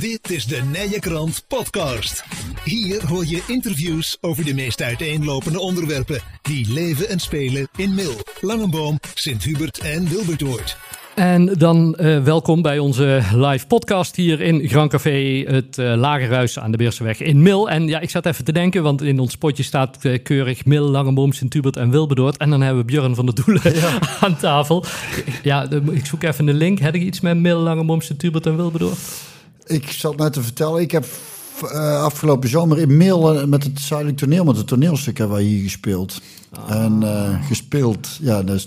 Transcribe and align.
Dit 0.00 0.30
is 0.30 0.46
de 0.46 0.62
Nije 0.72 1.00
Krant 1.00 1.44
Podcast. 1.48 2.24
Hier 2.64 3.06
hoor 3.06 3.26
je 3.26 3.42
interviews 3.46 4.18
over 4.20 4.44
de 4.44 4.54
meest 4.54 4.82
uiteenlopende 4.82 5.60
onderwerpen 5.60 6.20
die 6.42 6.72
leven 6.72 7.08
en 7.08 7.20
spelen 7.20 7.68
in 7.76 7.94
Mil, 7.94 8.12
Langenboom, 8.40 8.98
Sint-Hubert 9.14 9.78
en 9.78 10.08
Wilbertoort. 10.08 10.76
En 11.14 11.46
dan 11.58 11.96
uh, 12.00 12.22
welkom 12.22 12.62
bij 12.62 12.78
onze 12.78 13.22
live 13.34 13.66
podcast 13.66 14.16
hier 14.16 14.40
in 14.40 14.68
Grand 14.68 14.90
Café, 14.90 15.44
het 15.46 15.78
uh, 15.78 15.94
Lagerhuis 15.94 16.58
aan 16.58 16.70
de 16.70 16.76
Beerseweg 16.76 17.20
in 17.20 17.42
Mil. 17.42 17.70
En 17.70 17.88
ja, 17.88 18.00
ik 18.00 18.10
zat 18.10 18.26
even 18.26 18.44
te 18.44 18.52
denken, 18.52 18.82
want 18.82 19.02
in 19.02 19.18
ons 19.18 19.36
potje 19.36 19.62
staat 19.62 19.98
uh, 20.02 20.22
keurig 20.22 20.64
Mil, 20.64 20.88
Langenboom, 20.88 21.32
Sint-Hubert 21.32 21.76
en 21.76 21.90
Wilberdoord. 21.90 22.36
En 22.36 22.50
dan 22.50 22.60
hebben 22.60 22.86
we 22.86 22.92
Björn 22.92 23.14
van 23.14 23.26
der 23.26 23.44
Doelen 23.44 23.74
ja. 23.74 23.98
aan 24.20 24.36
tafel. 24.36 24.84
Ja, 25.42 25.68
ik 25.90 26.06
zoek 26.06 26.22
even 26.22 26.48
een 26.48 26.56
link. 26.56 26.78
Heb 26.78 26.94
ik 26.94 27.02
iets 27.02 27.20
met 27.20 27.36
Mil, 27.36 27.58
Langenboom, 27.58 28.00
Sint-Hubert 28.00 28.46
en 28.46 28.56
Wilberdoord? 28.56 28.98
Ik 29.66 29.90
zat 29.90 30.16
net 30.16 30.32
te 30.32 30.42
vertellen, 30.42 30.80
ik 30.80 30.90
heb 30.90 31.06
uh, 31.62 32.02
afgelopen 32.02 32.48
zomer 32.48 32.78
in 32.78 32.96
Mail 32.96 33.46
met 33.46 33.64
het 33.64 33.80
Zuidelijk 33.80 34.18
Toneel, 34.18 34.44
met 34.44 34.56
het 34.56 34.66
toneelstuk 34.66 35.18
hebben 35.18 35.36
wij 35.36 35.44
hier 35.44 35.62
gespeeld. 35.62 36.20
En 36.68 37.00
uh, 37.02 37.46
gespeeld, 37.46 38.18
ja, 38.20 38.42
dat 38.42 38.56
is 38.56 38.64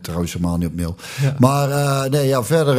trouwens 0.00 0.32
helemaal 0.32 0.56
niet 0.56 0.68
op 0.68 0.76
mail. 0.76 0.96
Ja. 1.22 1.34
Maar 1.38 1.68
uh, 1.68 2.04
nee, 2.04 2.26
ja, 2.26 2.42
verder, 2.42 2.76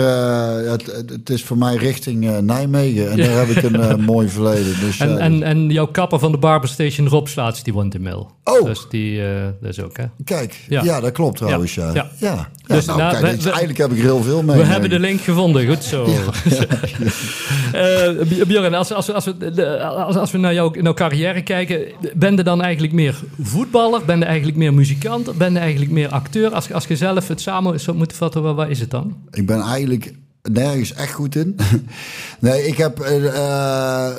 het, 0.69 1.03
het, 1.09 1.29
is 1.29 1.43
voor 1.43 1.57
mij 1.57 1.75
richting 1.75 2.41
Nijmegen. 2.41 3.11
En 3.11 3.17
ja. 3.17 3.25
daar 3.25 3.47
heb 3.47 3.57
ik 3.57 3.63
een 3.63 4.03
mooi 4.13 4.29
verleden. 4.29 4.79
Dus, 4.79 4.99
en, 4.99 5.19
en, 5.19 5.43
en 5.43 5.69
jouw 5.69 5.87
kapper 5.87 6.19
van 6.19 6.31
de 6.31 6.37
Barberstation, 6.37 7.07
Rob 7.07 7.27
Slaats, 7.27 7.63
die 7.63 7.73
woont 7.73 7.95
in 7.95 8.01
Mail. 8.01 8.31
Oh! 8.43 8.65
Dus 8.65 8.85
die, 8.89 9.21
dat 9.61 9.69
is 9.69 9.81
ook, 9.81 9.97
hè? 9.97 10.05
Kijk, 10.23 10.59
ja, 10.69 10.83
ja 10.83 10.99
dat 10.99 11.11
klopt 11.11 11.37
trouwens, 11.37 11.75
ja. 11.75 11.91
ja. 11.93 12.09
ja. 12.17 12.49
dus, 12.67 12.85
nou, 12.85 12.99
nou 12.99 13.11
kijk, 13.11 13.41
we, 13.41 13.49
eigenlijk 13.49 13.77
heb 13.77 13.91
ik 13.91 13.97
er 13.97 14.03
heel 14.03 14.23
veel 14.23 14.43
mee. 14.43 14.57
We 14.57 14.63
hebben 14.63 14.89
de 14.89 14.99
link 14.99 15.21
gevonden, 15.21 15.67
goed 15.67 15.83
zo. 15.83 16.07
Björn, 18.47 18.73
als, 18.73 18.93
als, 18.93 19.13
als, 19.13 19.25
we, 19.25 19.79
als, 19.83 20.15
als 20.15 20.31
we 20.31 20.37
naar 20.37 20.53
jouw, 20.53 20.71
naar 20.79 20.93
carrière 20.93 21.41
kijken, 21.41 21.81
ben 22.13 22.35
je 22.35 22.43
dan 22.43 22.61
eigenlijk 22.61 22.93
meer 22.93 23.15
voetballer? 23.41 24.05
Ben 24.05 24.19
je 24.19 24.25
eigenlijk 24.25 24.52
meer 24.55 24.73
muzikant? 24.73 25.37
Ben 25.37 25.53
je 25.53 25.59
eigenlijk 25.59 25.91
meer 25.91 26.09
acteur? 26.09 26.49
Als, 26.49 26.73
als 26.73 26.85
je 26.85 26.95
zelf 26.95 27.27
het 27.27 27.41
samen 27.41 27.79
zou 27.79 27.97
moeten 27.97 28.17
vatten, 28.17 28.55
wat, 28.55 28.69
is 28.69 28.79
het 28.79 28.91
dan? 28.91 29.15
Ik 29.31 29.45
ben 29.45 29.61
eigenlijk 29.61 30.13
nergens 30.41 30.93
echt 30.93 31.13
goed 31.13 31.35
in. 31.35 31.55
nee, 32.39 32.67
ik 32.67 32.77
heb... 32.77 32.99
Uh, 32.99 34.09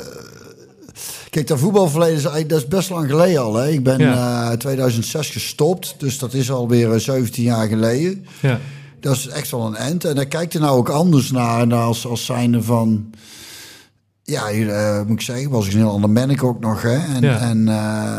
Kijk, 1.31 1.47
dat 1.47 1.59
voetbalverleden 1.59 2.49
dat 2.49 2.59
is 2.59 2.69
best 2.69 2.91
lang 2.91 3.11
geleden 3.11 3.43
al. 3.43 3.55
Hè? 3.55 3.69
Ik 3.69 3.83
ben 3.83 3.99
in 3.99 4.07
ja. 4.07 4.51
uh, 4.51 4.57
2006 4.57 5.31
gestopt, 5.31 5.95
dus 5.99 6.19
dat 6.19 6.35
is 6.35 6.51
alweer 6.51 7.01
17 7.01 7.43
jaar 7.43 7.69
geleden. 7.69 8.27
Ja. 8.41 8.59
Dat 9.01 9.17
is 9.17 9.29
echt 9.29 9.51
wel 9.51 9.67
een 9.67 9.77
end. 9.77 10.05
En 10.05 10.15
daar 10.15 10.27
kijkt 10.27 10.55
er 10.55 10.61
nou 10.61 10.77
ook 10.77 10.89
anders 10.89 11.31
naar, 11.31 11.75
als, 11.75 12.07
als 12.07 12.25
zijnde 12.25 12.63
van... 12.63 13.11
Ja, 14.23 14.53
uh, 14.53 15.03
moet 15.07 15.21
ik 15.21 15.21
zeggen, 15.21 15.51
was 15.51 15.67
ik 15.67 15.73
een 15.73 15.79
heel 15.79 15.91
ander 15.91 16.13
ben 16.13 16.31
ik 16.31 16.43
ook 16.43 16.61
nog. 16.61 16.83
Hè? 16.83 17.15
En, 17.15 17.23
ja. 17.23 17.39
en, 17.39 17.67
uh, 17.67 18.19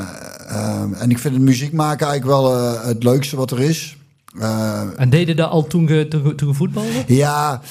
en 1.00 1.10
ik 1.10 1.20
vind 1.20 1.34
het 1.34 1.44
muziek 1.44 1.74
maken 1.74 2.08
eigenlijk 2.08 2.40
wel 2.40 2.78
het 2.88 3.04
leukste 3.04 3.36
wat 3.36 3.52
er 3.52 3.62
is. 3.62 3.98
en 4.98 5.10
deed 5.10 5.28
je 5.28 5.36
dat 5.36 5.50
al 5.50 5.68
toen 5.68 5.88
je, 5.88 6.08
toen, 6.08 6.36
toen 6.36 6.56
voetbalde? 6.56 7.04
Ja, 7.08 7.62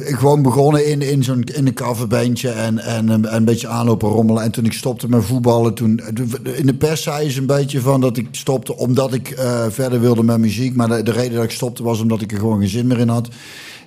gewoon 0.00 0.42
begonnen 0.42 0.86
in, 0.86 1.02
in 1.02 1.24
zo'n 1.24 1.42
in 1.42 1.66
een 1.66 1.74
coverbandje 1.74 2.50
en, 2.50 2.78
en 2.78 3.08
een, 3.08 3.34
een, 3.34 3.44
beetje 3.44 3.68
aanlopen 3.68 4.08
rommelen. 4.08 4.42
En 4.42 4.50
toen 4.50 4.64
ik 4.64 4.72
stopte 4.72 5.08
met 5.08 5.24
voetballen, 5.24 5.74
toen 5.74 6.00
in 6.42 6.66
de 6.66 6.74
pers 6.74 7.02
zei 7.02 7.30
ze 7.30 7.40
een 7.40 7.46
beetje 7.46 7.80
van 7.80 8.00
dat 8.00 8.16
ik 8.16 8.28
stopte 8.30 8.76
omdat 8.76 9.12
ik 9.12 9.34
verder 9.68 10.00
wilde 10.00 10.22
met 10.22 10.38
muziek. 10.38 10.76
Maar 10.76 10.88
de, 10.88 11.02
de, 11.02 11.12
reden 11.12 11.34
dat 11.34 11.44
ik 11.44 11.50
stopte 11.50 11.82
was 11.82 12.00
omdat 12.00 12.20
ik 12.20 12.32
er 12.32 12.38
gewoon 12.38 12.58
geen 12.58 12.68
zin 12.68 12.86
meer 12.86 12.98
in 12.98 13.08
had. 13.08 13.28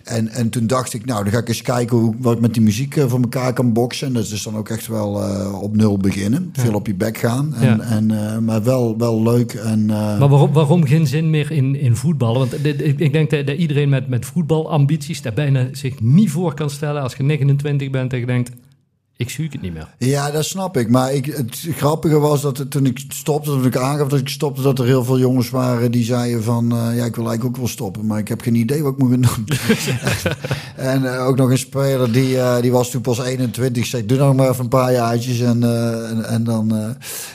En, 0.09 0.27
en 0.27 0.49
toen 0.49 0.67
dacht 0.67 0.93
ik, 0.93 1.05
nou, 1.05 1.23
dan 1.23 1.33
ga 1.33 1.39
ik 1.39 1.47
eens 1.47 1.61
kijken 1.61 1.97
hoe, 1.97 2.15
wat 2.19 2.35
ik 2.35 2.41
met 2.41 2.53
die 2.53 2.63
muziek 2.63 2.95
uh, 2.95 3.05
voor 3.07 3.21
elkaar 3.21 3.53
kan 3.53 3.73
boksen. 3.73 4.07
En 4.07 4.13
dat 4.13 4.23
is 4.23 4.29
dus 4.29 4.43
dan 4.43 4.55
ook 4.55 4.69
echt 4.69 4.87
wel 4.87 5.23
uh, 5.23 5.61
op 5.61 5.75
nul 5.75 5.97
beginnen. 5.97 6.49
Veel 6.53 6.73
op 6.73 6.87
je 6.87 6.95
bek 6.95 7.17
gaan. 7.17 7.55
En, 7.55 7.77
ja. 7.77 7.79
en, 7.79 8.11
uh, 8.11 8.37
maar 8.37 8.63
wel, 8.63 8.97
wel 8.97 9.21
leuk. 9.21 9.53
En, 9.53 9.85
maar 9.85 10.29
waarom, 10.29 10.53
waarom 10.53 10.85
geen 10.85 11.07
zin 11.07 11.29
meer 11.29 11.51
in, 11.51 11.75
in 11.75 11.95
voetballen? 11.95 12.39
Want 12.39 12.63
dit, 12.63 12.81
ik, 12.81 12.99
ik, 12.99 13.11
denk 13.11 13.29
dat, 13.29 13.47
dat, 13.47 13.57
iedereen 13.57 13.89
met, 13.89 14.07
met 14.07 14.25
voetbalambities 14.25 15.21
daar 15.21 15.33
bijna 15.33 15.67
zich 15.71 16.01
niet 16.01 16.29
voor 16.29 16.53
kan 16.53 16.69
stellen 16.69 17.01
als 17.01 17.15
je 17.15 17.23
29 17.23 17.89
bent 17.89 18.13
en 18.13 18.19
je 18.19 18.25
denkt 18.25 18.51
ik 19.19 19.29
zoek 19.29 19.51
het 19.51 19.61
niet 19.61 19.73
meer. 19.73 19.87
Ja, 19.97 20.31
dat 20.31 20.45
snap 20.45 20.77
ik. 20.77 20.89
Maar 20.89 21.13
ik, 21.13 21.25
het 21.25 21.67
grappige 21.75 22.19
was 22.19 22.41
dat 22.41 22.57
het, 22.57 22.71
toen 22.71 22.85
ik 22.85 23.01
stopte, 23.07 23.49
toen 23.49 23.65
ik 23.65 23.77
aangaf 23.77 24.07
dat 24.07 24.19
ik 24.19 24.29
stopte, 24.29 24.61
dat 24.61 24.79
er 24.79 24.85
heel 24.85 25.03
veel 25.03 25.19
jongens 25.19 25.49
waren 25.49 25.91
die 25.91 26.03
zeiden 26.03 26.43
van, 26.43 26.65
uh, 26.65 26.97
ja, 26.97 27.05
ik 27.05 27.15
wil 27.15 27.27
eigenlijk 27.27 27.45
ook 27.45 27.57
wel 27.57 27.67
stoppen, 27.67 28.05
maar 28.05 28.19
ik 28.19 28.27
heb 28.27 28.41
geen 28.41 28.55
idee 28.55 28.83
wat 28.83 28.91
ik 28.91 28.97
moet 28.97 29.09
doen. 29.09 29.47
en 30.75 31.01
uh, 31.01 31.27
ook 31.27 31.35
nog 31.35 31.49
een 31.49 31.57
speler 31.57 32.11
die, 32.11 32.35
uh, 32.35 32.61
die 32.61 32.71
was 32.71 32.89
toen 32.89 33.01
pas 33.01 33.19
21, 33.19 33.85
zei, 33.85 34.05
doe 34.05 34.17
nog 34.17 34.35
maar 34.35 34.49
even 34.49 34.63
een 34.63 34.69
paar 34.69 34.91
jaartjes 34.91 35.39
en, 35.39 35.63
en, 36.09 36.25
en, 36.25 36.43
dan. 36.43 36.67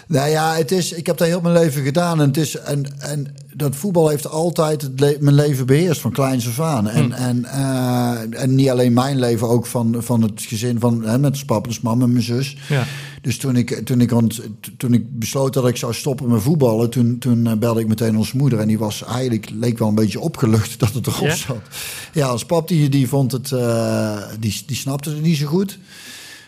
nou 0.07 0.31
ja, 0.31 0.55
het 0.55 0.73
is, 0.73 0.93
ik 0.93 1.07
heb 1.07 1.17
dat 1.17 1.29
heel 1.29 1.41
mijn 1.41 1.55
leven 1.55 1.83
gedaan 1.83 2.21
en 2.21 2.27
het 2.27 2.37
is 2.37 2.57
en 2.57 2.99
en 2.99 3.35
dat 3.57 3.77
voetbal 3.77 4.09
heeft 4.09 4.29
altijd 4.29 4.83
het 4.83 5.01
le 5.01 5.17
mijn 5.21 5.35
leven 5.35 5.67
beheerst 5.67 6.01
van 6.01 6.13
kleins 6.13 6.49
af 6.49 6.61
aan. 6.61 6.89
En, 6.89 7.05
hmm. 7.05 7.13
en, 7.13 7.45
uh, 7.45 8.43
en 8.43 8.55
niet 8.55 8.71
alleen 8.71 8.93
mijn 8.93 9.19
leven, 9.19 9.49
ook 9.49 9.67
van, 9.67 9.97
van 9.99 10.23
het 10.23 10.43
gezin 10.43 10.81
van 10.81 11.05
hè, 11.05 11.19
met 11.19 11.35
zijn 11.35 11.47
papa, 11.47 11.69
dus 11.69 11.81
mama 11.81 12.05
en 12.05 12.13
mijn 12.13 12.25
zus. 12.25 12.57
Ja. 12.69 12.85
Dus 13.23 13.39
toen 13.39 13.57
ik, 13.57 13.71
toen, 13.85 14.01
ik 14.01 14.11
rond, 14.11 14.41
toen 14.77 14.95
ik 14.95 15.19
besloot 15.19 15.53
dat 15.53 15.69
ik 15.69 15.77
zou 15.77 15.95
stoppen 15.95 16.29
met 16.29 16.43
voetballen, 16.43 16.91
toen, 16.91 17.19
toen 17.19 17.59
belde 17.59 17.81
ik 17.81 17.89
meteen 17.89 18.17
onze 18.17 18.37
moeder. 18.37 18.59
En 18.59 18.69
die 18.69 18.79
was 18.79 19.05
eigenlijk, 19.05 19.51
leek 19.51 19.79
wel 19.79 19.89
een 19.89 19.95
beetje 19.95 20.21
opgelucht 20.21 20.79
dat 20.81 20.95
het 20.95 21.07
erop 21.07 21.27
ja? 21.27 21.35
zat. 21.35 21.63
Ja, 22.13 22.27
als 22.27 22.45
pap 22.45 22.69
die, 22.69 22.89
die 22.89 23.09
vond 23.09 23.33
het, 23.33 23.51
uh, 23.51 24.23
die, 24.41 24.63
die 24.67 24.77
snapte 24.77 25.11
het 25.11 25.23
niet 25.23 25.37
zo 25.37 25.47
goed. 25.47 25.79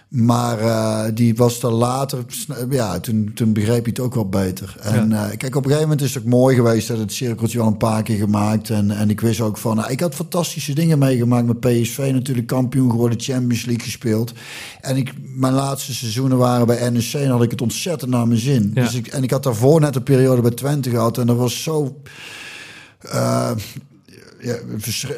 Maar 0.08 0.60
uh, 0.60 1.04
die 1.14 1.34
was 1.34 1.62
er 1.62 1.70
later, 1.70 2.24
ja, 2.70 3.00
toen, 3.00 3.30
toen 3.34 3.52
begreep 3.52 3.84
hij 3.84 3.92
het 3.94 4.00
ook 4.00 4.14
wel 4.14 4.28
beter. 4.28 4.76
En 4.80 5.08
ja. 5.08 5.30
uh, 5.30 5.36
kijk, 5.36 5.56
op 5.56 5.64
een 5.64 5.70
gegeven 5.70 5.88
moment 5.88 6.00
is 6.00 6.14
het 6.14 6.22
ook 6.22 6.28
mooi 6.28 6.56
geweest 6.56 6.88
dat 6.88 6.98
het 6.98 7.12
cirkeltje 7.12 7.60
al 7.60 7.66
een 7.66 7.76
paar 7.76 8.02
keer 8.02 8.16
gemaakt. 8.16 8.70
En, 8.70 8.90
en 8.90 9.10
ik 9.10 9.20
wist 9.20 9.40
ook 9.40 9.58
van, 9.58 9.78
uh, 9.78 9.90
ik 9.90 10.00
had 10.00 10.14
fantastische 10.14 10.74
dingen 10.74 10.98
meegemaakt 10.98 11.46
met 11.46 11.60
PSV, 11.60 12.10
natuurlijk 12.12 12.46
kampioen 12.46 12.90
geworden, 12.90 13.20
Champions 13.20 13.64
League 13.64 13.84
gespeeld. 13.84 14.32
En 14.80 14.96
ik, 14.96 15.12
mijn 15.36 15.52
laatste 15.52 15.94
seizoenen 15.94 16.38
waren 16.38 16.66
bij 16.66 16.90
NEC 16.90 17.12
en 17.12 17.30
had 17.30 17.42
ik 17.42 17.50
het 17.50 17.62
ontzettend 17.62 18.10
naar 18.10 18.28
mijn 18.28 18.40
zin. 18.40 18.70
Ja. 18.74 18.82
Dus 18.82 18.94
ik, 18.94 19.06
en 19.06 19.22
ik 19.22 19.30
had 19.30 19.42
daarvoor 19.42 19.80
net 19.80 19.96
een 19.96 20.02
periode 20.02 20.42
bij 20.42 20.50
Twente 20.50 20.90
gehad 20.90 21.18
en 21.18 21.26
dat 21.26 21.36
was 21.36 21.62
zo 21.62 22.00
ja, 24.46 24.56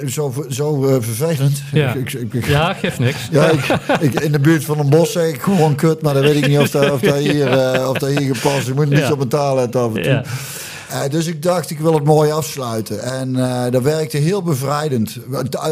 zo, 0.07 0.45
zo 0.49 0.89
uh, 0.89 0.97
vervelend. 1.01 1.63
Ja, 1.73 1.95
ik, 1.95 2.13
ik, 2.13 2.35
ik, 2.35 2.47
ja 2.47 2.75
geeft 2.75 2.99
niks. 2.99 3.29
Ja, 3.31 3.51
ik, 4.01 4.21
in 4.21 4.33
de 4.33 4.41
buurt 4.41 4.65
van 4.65 4.79
een 4.79 4.91
bos 4.91 5.13
zeg 5.13 5.29
ik 5.29 5.41
gewoon 5.41 5.75
kut, 5.75 6.03
maar 6.03 6.15
dan 6.15 6.23
weet 6.23 6.37
ik 6.37 6.47
niet 6.47 6.59
of 6.59 6.71
dat, 6.71 6.91
of 6.91 7.01
dat, 7.01 7.17
hier, 7.33 7.77
uh, 7.77 7.89
of 7.89 7.99
dat 7.99 8.09
hier 8.09 8.35
gepast 8.35 8.59
is. 8.59 8.67
Ik 8.69 8.75
moet 8.75 8.89
niet 8.89 8.99
ja. 8.99 9.13
op 9.13 9.21
een 9.21 9.29
taal 9.29 9.59
uit 9.59 9.77
af 9.77 9.95
en 9.95 10.03
toe. 10.03 10.23
Uh, 10.93 11.01
dus 11.11 11.27
ik 11.27 11.43
dacht, 11.43 11.71
ik 11.71 11.79
wil 11.79 11.95
het 11.95 12.05
mooi 12.05 12.31
afsluiten. 12.31 13.03
En 13.03 13.29
uh, 13.37 13.65
dat 13.71 13.83
werkte 13.83 14.17
heel 14.17 14.43
bevrijdend. 14.43 15.19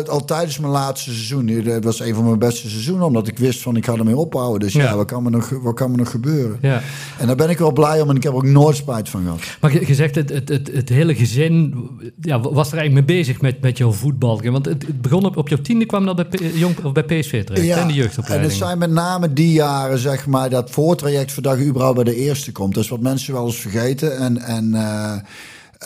Al 0.08 0.24
tijdens 0.24 0.58
mijn 0.58 0.72
laatste 0.72 1.10
seizoen. 1.10 1.62
Dat 1.64 1.84
was 1.84 2.00
een 2.00 2.14
van 2.14 2.24
mijn 2.24 2.38
beste 2.38 2.68
seizoenen. 2.68 3.06
Omdat 3.06 3.28
ik 3.28 3.38
wist 3.38 3.62
van, 3.62 3.76
ik 3.76 3.84
ga 3.84 3.94
ermee 3.94 4.16
ophouden. 4.16 4.60
Dus 4.60 4.72
ja, 4.72 4.82
ja 4.82 4.96
wat, 4.96 5.06
kan 5.06 5.22
me 5.22 5.30
nog, 5.30 5.48
wat 5.62 5.74
kan 5.74 5.90
me 5.90 5.96
nog 5.96 6.10
gebeuren? 6.10 6.58
Ja. 6.60 6.82
En 7.18 7.26
daar 7.26 7.36
ben 7.36 7.50
ik 7.50 7.58
wel 7.58 7.72
blij 7.72 8.00
om. 8.00 8.10
En 8.10 8.16
ik 8.16 8.22
heb 8.22 8.32
er 8.32 8.38
ook 8.38 8.44
nooit 8.44 8.76
spijt 8.76 9.08
van 9.08 9.22
gehad. 9.22 9.40
Maar 9.60 9.72
je, 9.72 9.86
je 9.86 9.94
zegt, 9.94 10.14
het, 10.14 10.28
het, 10.28 10.48
het, 10.48 10.70
het, 10.72 10.88
hele 10.88 11.14
gezin 11.14 11.74
ja, 12.20 12.40
was 12.40 12.72
er 12.72 12.78
eigenlijk 12.78 13.06
mee 13.06 13.16
bezig 13.16 13.40
met, 13.40 13.60
met 13.60 13.78
jouw 13.78 13.92
voetbal. 13.92 14.42
Want 14.42 14.64
het, 14.64 14.86
het 14.86 15.02
begon 15.02 15.24
op, 15.24 15.36
op 15.36 15.48
jouw 15.48 15.60
tiende, 15.60 15.86
kwam 15.86 16.06
dat 16.06 16.30
bij, 16.30 16.50
jong, 16.54 16.84
of 16.84 16.92
bij 16.92 17.04
PSV 17.04 17.44
terecht. 17.44 17.66
Ja, 17.66 17.76
en 17.76 17.86
de 17.86 17.94
jeugdopleiding. 17.94 18.52
En 18.52 18.58
het 18.58 18.66
zijn 18.66 18.78
met 18.78 18.90
name 18.90 19.32
die 19.32 19.52
jaren, 19.52 19.98
zeg 19.98 20.26
maar, 20.26 20.50
dat 20.50 20.70
voortraject 20.70 21.32
voordat 21.32 21.58
je 21.58 21.64
überhaupt 21.64 21.94
bij 21.94 22.04
de 22.04 22.16
eerste 22.16 22.52
komt. 22.52 22.74
Dat 22.74 22.82
is 22.82 22.90
wat 22.90 23.00
mensen 23.00 23.32
wel 23.32 23.46
eens 23.46 23.60
vergeten. 23.60 24.18
En... 24.18 24.38
en 24.38 24.64
uh, 24.74 25.05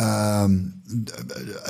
Uh, 0.00 0.44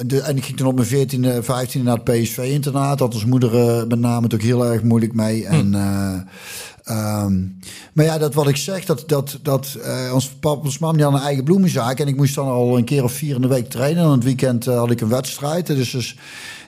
de, 0.07 0.21
en 0.21 0.37
ik 0.37 0.45
ging 0.45 0.57
toen 0.57 0.67
op 0.67 0.75
mijn 0.75 1.09
14e, 1.09 1.45
15e 1.45 1.83
naar 1.83 1.97
het 1.97 2.05
PSV-internaat. 2.05 2.99
Had 2.99 3.15
als 3.15 3.25
moeder 3.25 3.55
uh, 3.55 3.87
met 3.89 3.99
name 3.99 4.29
ook 4.35 4.43
heel 4.43 4.67
erg 4.67 4.83
moeilijk 4.83 5.15
mee. 5.15 5.47
Hm. 5.47 5.55
En, 5.55 5.73
uh, 5.73 7.25
um, 7.25 7.59
maar 7.93 8.05
ja, 8.05 8.19
dat 8.19 8.35
wat 8.35 8.49
ik 8.49 8.57
zeg, 8.57 8.85
dat, 8.85 9.05
dat, 9.07 9.39
dat 9.43 9.77
uh, 9.79 10.15
ons 10.15 10.29
papa 10.29 10.65
ons 10.65 10.79
mam 10.79 10.97
die 10.97 11.05
had 11.05 11.15
een 11.15 11.21
eigen 11.21 11.45
bloemenzaak. 11.45 11.99
En 11.99 12.09
ik 12.09 12.17
moest 12.17 12.35
dan 12.35 12.49
al 12.49 12.77
een 12.77 12.85
keer 12.85 13.05
of 13.05 13.13
vier 13.13 13.35
in 13.35 13.41
de 13.41 13.49
week 13.49 13.71
trainen. 13.71 14.05
En 14.05 14.11
het 14.11 14.25
weekend 14.25 14.65
had 14.65 14.91
ik 14.91 15.01
een 15.01 15.09
wedstrijd. 15.09 15.67
Dus, 15.67 15.91
dus 15.91 16.17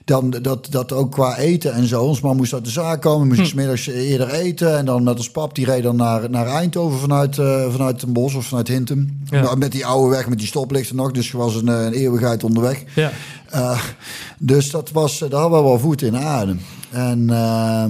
dan 0.04 0.30
dat, 0.30 0.66
dat 0.70 0.92
ook 0.92 1.12
qua 1.12 1.36
eten 1.36 1.72
en 1.72 1.86
zo. 1.86 2.02
Ons 2.02 2.20
man 2.20 2.36
moest 2.36 2.52
uit 2.52 2.64
de 2.64 2.70
zaak 2.70 3.00
komen, 3.00 3.28
moest 3.28 3.40
hm. 3.40 3.46
smiddags 3.46 3.86
eerder 3.86 4.30
eten. 4.30 4.78
En 4.78 4.84
dan 4.84 5.02
met 5.02 5.16
ons 5.16 5.30
pap, 5.30 5.54
die 5.54 5.64
reed 5.64 5.82
dan 5.82 5.96
naar, 5.96 6.30
naar 6.30 6.46
Eindhoven 6.46 6.98
vanuit, 6.98 7.36
uh, 7.36 7.72
vanuit 7.72 8.00
Den 8.00 8.12
Bosch 8.12 8.36
of 8.36 8.46
vanuit 8.46 8.68
Hintem. 8.68 9.20
Ja. 9.24 9.54
Met 9.54 9.72
die 9.72 9.86
oude 9.86 10.16
weg, 10.16 10.28
met 10.28 10.38
die 10.38 10.46
stoplichten 10.46 10.96
nog. 10.96 11.10
Dus 11.10 11.30
je 11.30 11.36
was 11.36 11.54
een, 11.54 11.66
een 11.66 11.92
eeuwigheid 11.92 12.44
onderweg. 12.44 12.84
Ja. 12.94 13.10
Uh, 13.54 13.82
dus 14.38 14.70
dat 14.70 14.90
was, 14.90 15.18
daar 15.18 15.40
hadden 15.40 15.58
we 15.58 15.64
wel 15.64 15.78
voet 15.78 16.02
in 16.02 16.16
adem. 16.16 16.60
En... 16.90 17.28
Uh, 17.30 17.84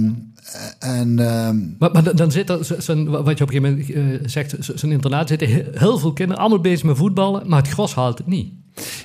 en, 0.79 1.09
uh, 1.09 1.49
maar, 1.79 1.91
maar, 1.91 2.15
dan 2.15 2.31
zit 2.31 2.49
er, 2.49 2.57
wat 2.57 3.37
je 3.37 3.43
op 3.43 3.53
een 3.53 3.61
gegeven 3.61 3.61
moment 3.61 3.89
uh, 3.89 4.19
zegt, 4.25 4.55
zo'n 4.59 4.91
internaat 4.91 5.27
zitten 5.27 5.47
heel 5.73 5.97
veel 5.97 6.13
kinderen, 6.13 6.41
allemaal 6.41 6.61
bezig 6.61 6.83
met 6.83 6.97
voetballen, 6.97 7.49
maar 7.49 7.61
het 7.61 7.71
gros 7.71 7.95
haalt 7.95 8.17
het 8.17 8.27
niet. 8.27 8.53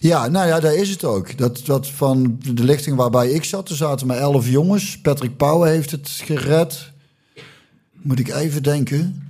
Ja, 0.00 0.29
nou 0.29 0.47
ja, 0.47 0.61
daar 0.61 0.75
is 0.75 0.91
het 0.91 1.05
ook. 1.05 1.38
Dat, 1.38 1.62
dat 1.65 1.87
van 1.88 2.38
de 2.55 2.65
lichting 2.65 2.97
waarbij 2.97 3.31
ik 3.31 3.44
zat, 3.44 3.69
er 3.69 3.76
zaten 3.76 4.06
maar 4.06 4.17
elf 4.17 4.49
jongens. 4.49 5.00
Patrick 5.00 5.37
Pauwen 5.37 5.69
heeft 5.70 5.91
het 5.91 6.09
gered. 6.09 6.93
moet 7.93 8.19
ik 8.19 8.29
even 8.29 8.62
denken. 8.62 9.23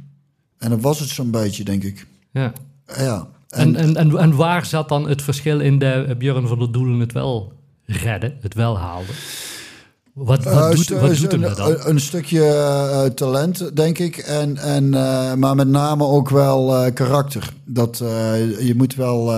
En 0.58 0.70
dan 0.70 0.81
was 0.81 1.00
het 1.00 1.08
zo'n 1.08 1.31
beetje, 1.31 1.64
denk 1.64 1.82
ik. 1.85 2.06
Ja. 2.31 2.52
Ja. 2.96 3.26
En, 3.49 3.76
en, 3.76 3.96
en, 3.96 4.17
en 4.19 4.37
waar 4.37 4.67
zat 4.67 4.88
dan 4.88 5.08
het 5.08 5.23
verschil 5.23 5.61
in 5.61 5.79
de 5.79 6.06
uh, 6.08 6.17
Björn 6.17 6.46
van 6.46 6.58
der 6.58 6.73
Doelen 6.73 7.00
het 7.00 7.12
wel 7.12 7.52
redden, 7.84 8.37
het 8.41 8.55
wel 8.55 8.79
haalde? 8.79 9.12
Wat, 10.12 10.44
wat, 10.44 10.55
Uh, 10.55 10.70
doet, 10.70 10.88
wat 10.88 11.17
doet 11.17 11.32
hem 11.32 11.41
dan? 11.41 11.70
Een, 11.70 11.88
een 11.88 12.00
stukje 12.00 12.44
eh, 12.44 13.05
talent, 13.05 13.76
denk 13.76 13.99
ik. 13.99 14.17
En, 14.17 14.56
en, 14.56 14.94
eh, 14.94 15.34
maar 15.34 15.55
met 15.55 15.69
name 15.69 16.05
ook 16.05 16.29
wel 16.31 16.75
eh, 16.76 16.94
karakter. 16.94 17.52
Dat 17.64 18.00
eh, 18.00 18.67
je 18.67 18.75
moet 18.76 18.94
wel. 18.94 19.32